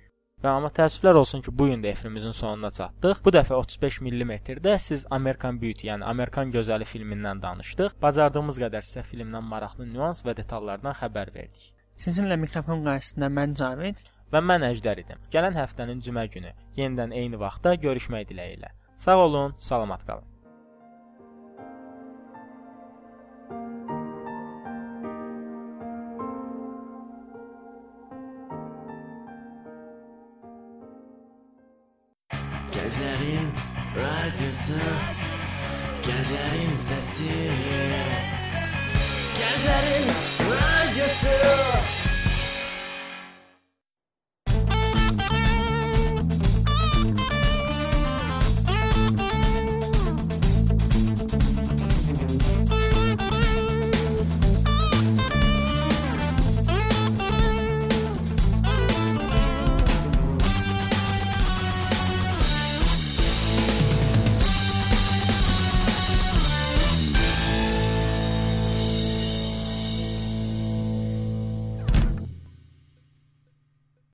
Və 0.43 0.51
amma 0.51 0.67
təəssüflər 0.75 1.15
olsun 1.15 1.41
ki, 1.43 1.53
bu 1.59 1.69
gün 1.69 1.83
də 1.83 1.93
efrimizin 1.93 2.35
sonuna 2.35 2.71
çatdıq. 2.75 3.21
Bu 3.25 3.31
dəfə 3.31 3.55
35 3.55 4.01
mm-də 4.03 4.73
siz 4.79 5.05
American 5.09 5.61
Beauty, 5.61 5.87
yəni 5.87 6.03
Amerikan 6.03 6.51
gözəli 6.51 6.87
filmindən 6.89 7.39
danışdıq. 7.43 7.95
Bacardığımız 8.01 8.59
qədər 8.65 8.83
sizə 8.83 9.05
filmdən 9.07 9.47
maraqlı 9.53 9.87
nüans 9.87 10.19
və 10.25 10.35
detallardan 10.41 10.99
xəbər 10.99 11.31
verdik. 11.35 11.71
Sizinlə 11.95 12.35
mikrofon 12.41 12.83
qarşısında 12.83 13.31
mən 13.31 13.55
Cavid 13.55 14.03
Və 14.33 14.41
mən 14.41 14.65
Əjdər 14.65 15.03
idim. 15.03 15.19
Gələn 15.35 15.53
həftənin 15.59 16.01
cümə 16.01 16.25
günü 16.35 16.55
yenidən 16.79 17.13
eyni 17.21 17.39
vaxtda 17.45 17.75
görüşmək 17.85 18.27
diləyi 18.33 18.57
ilə. 18.57 18.73
Sağ 18.97 19.17
olun, 19.29 19.57
salamat 19.71 20.07
qalın. 20.09 20.32
sesi. 37.01 37.23
Gözlerim 39.39 40.12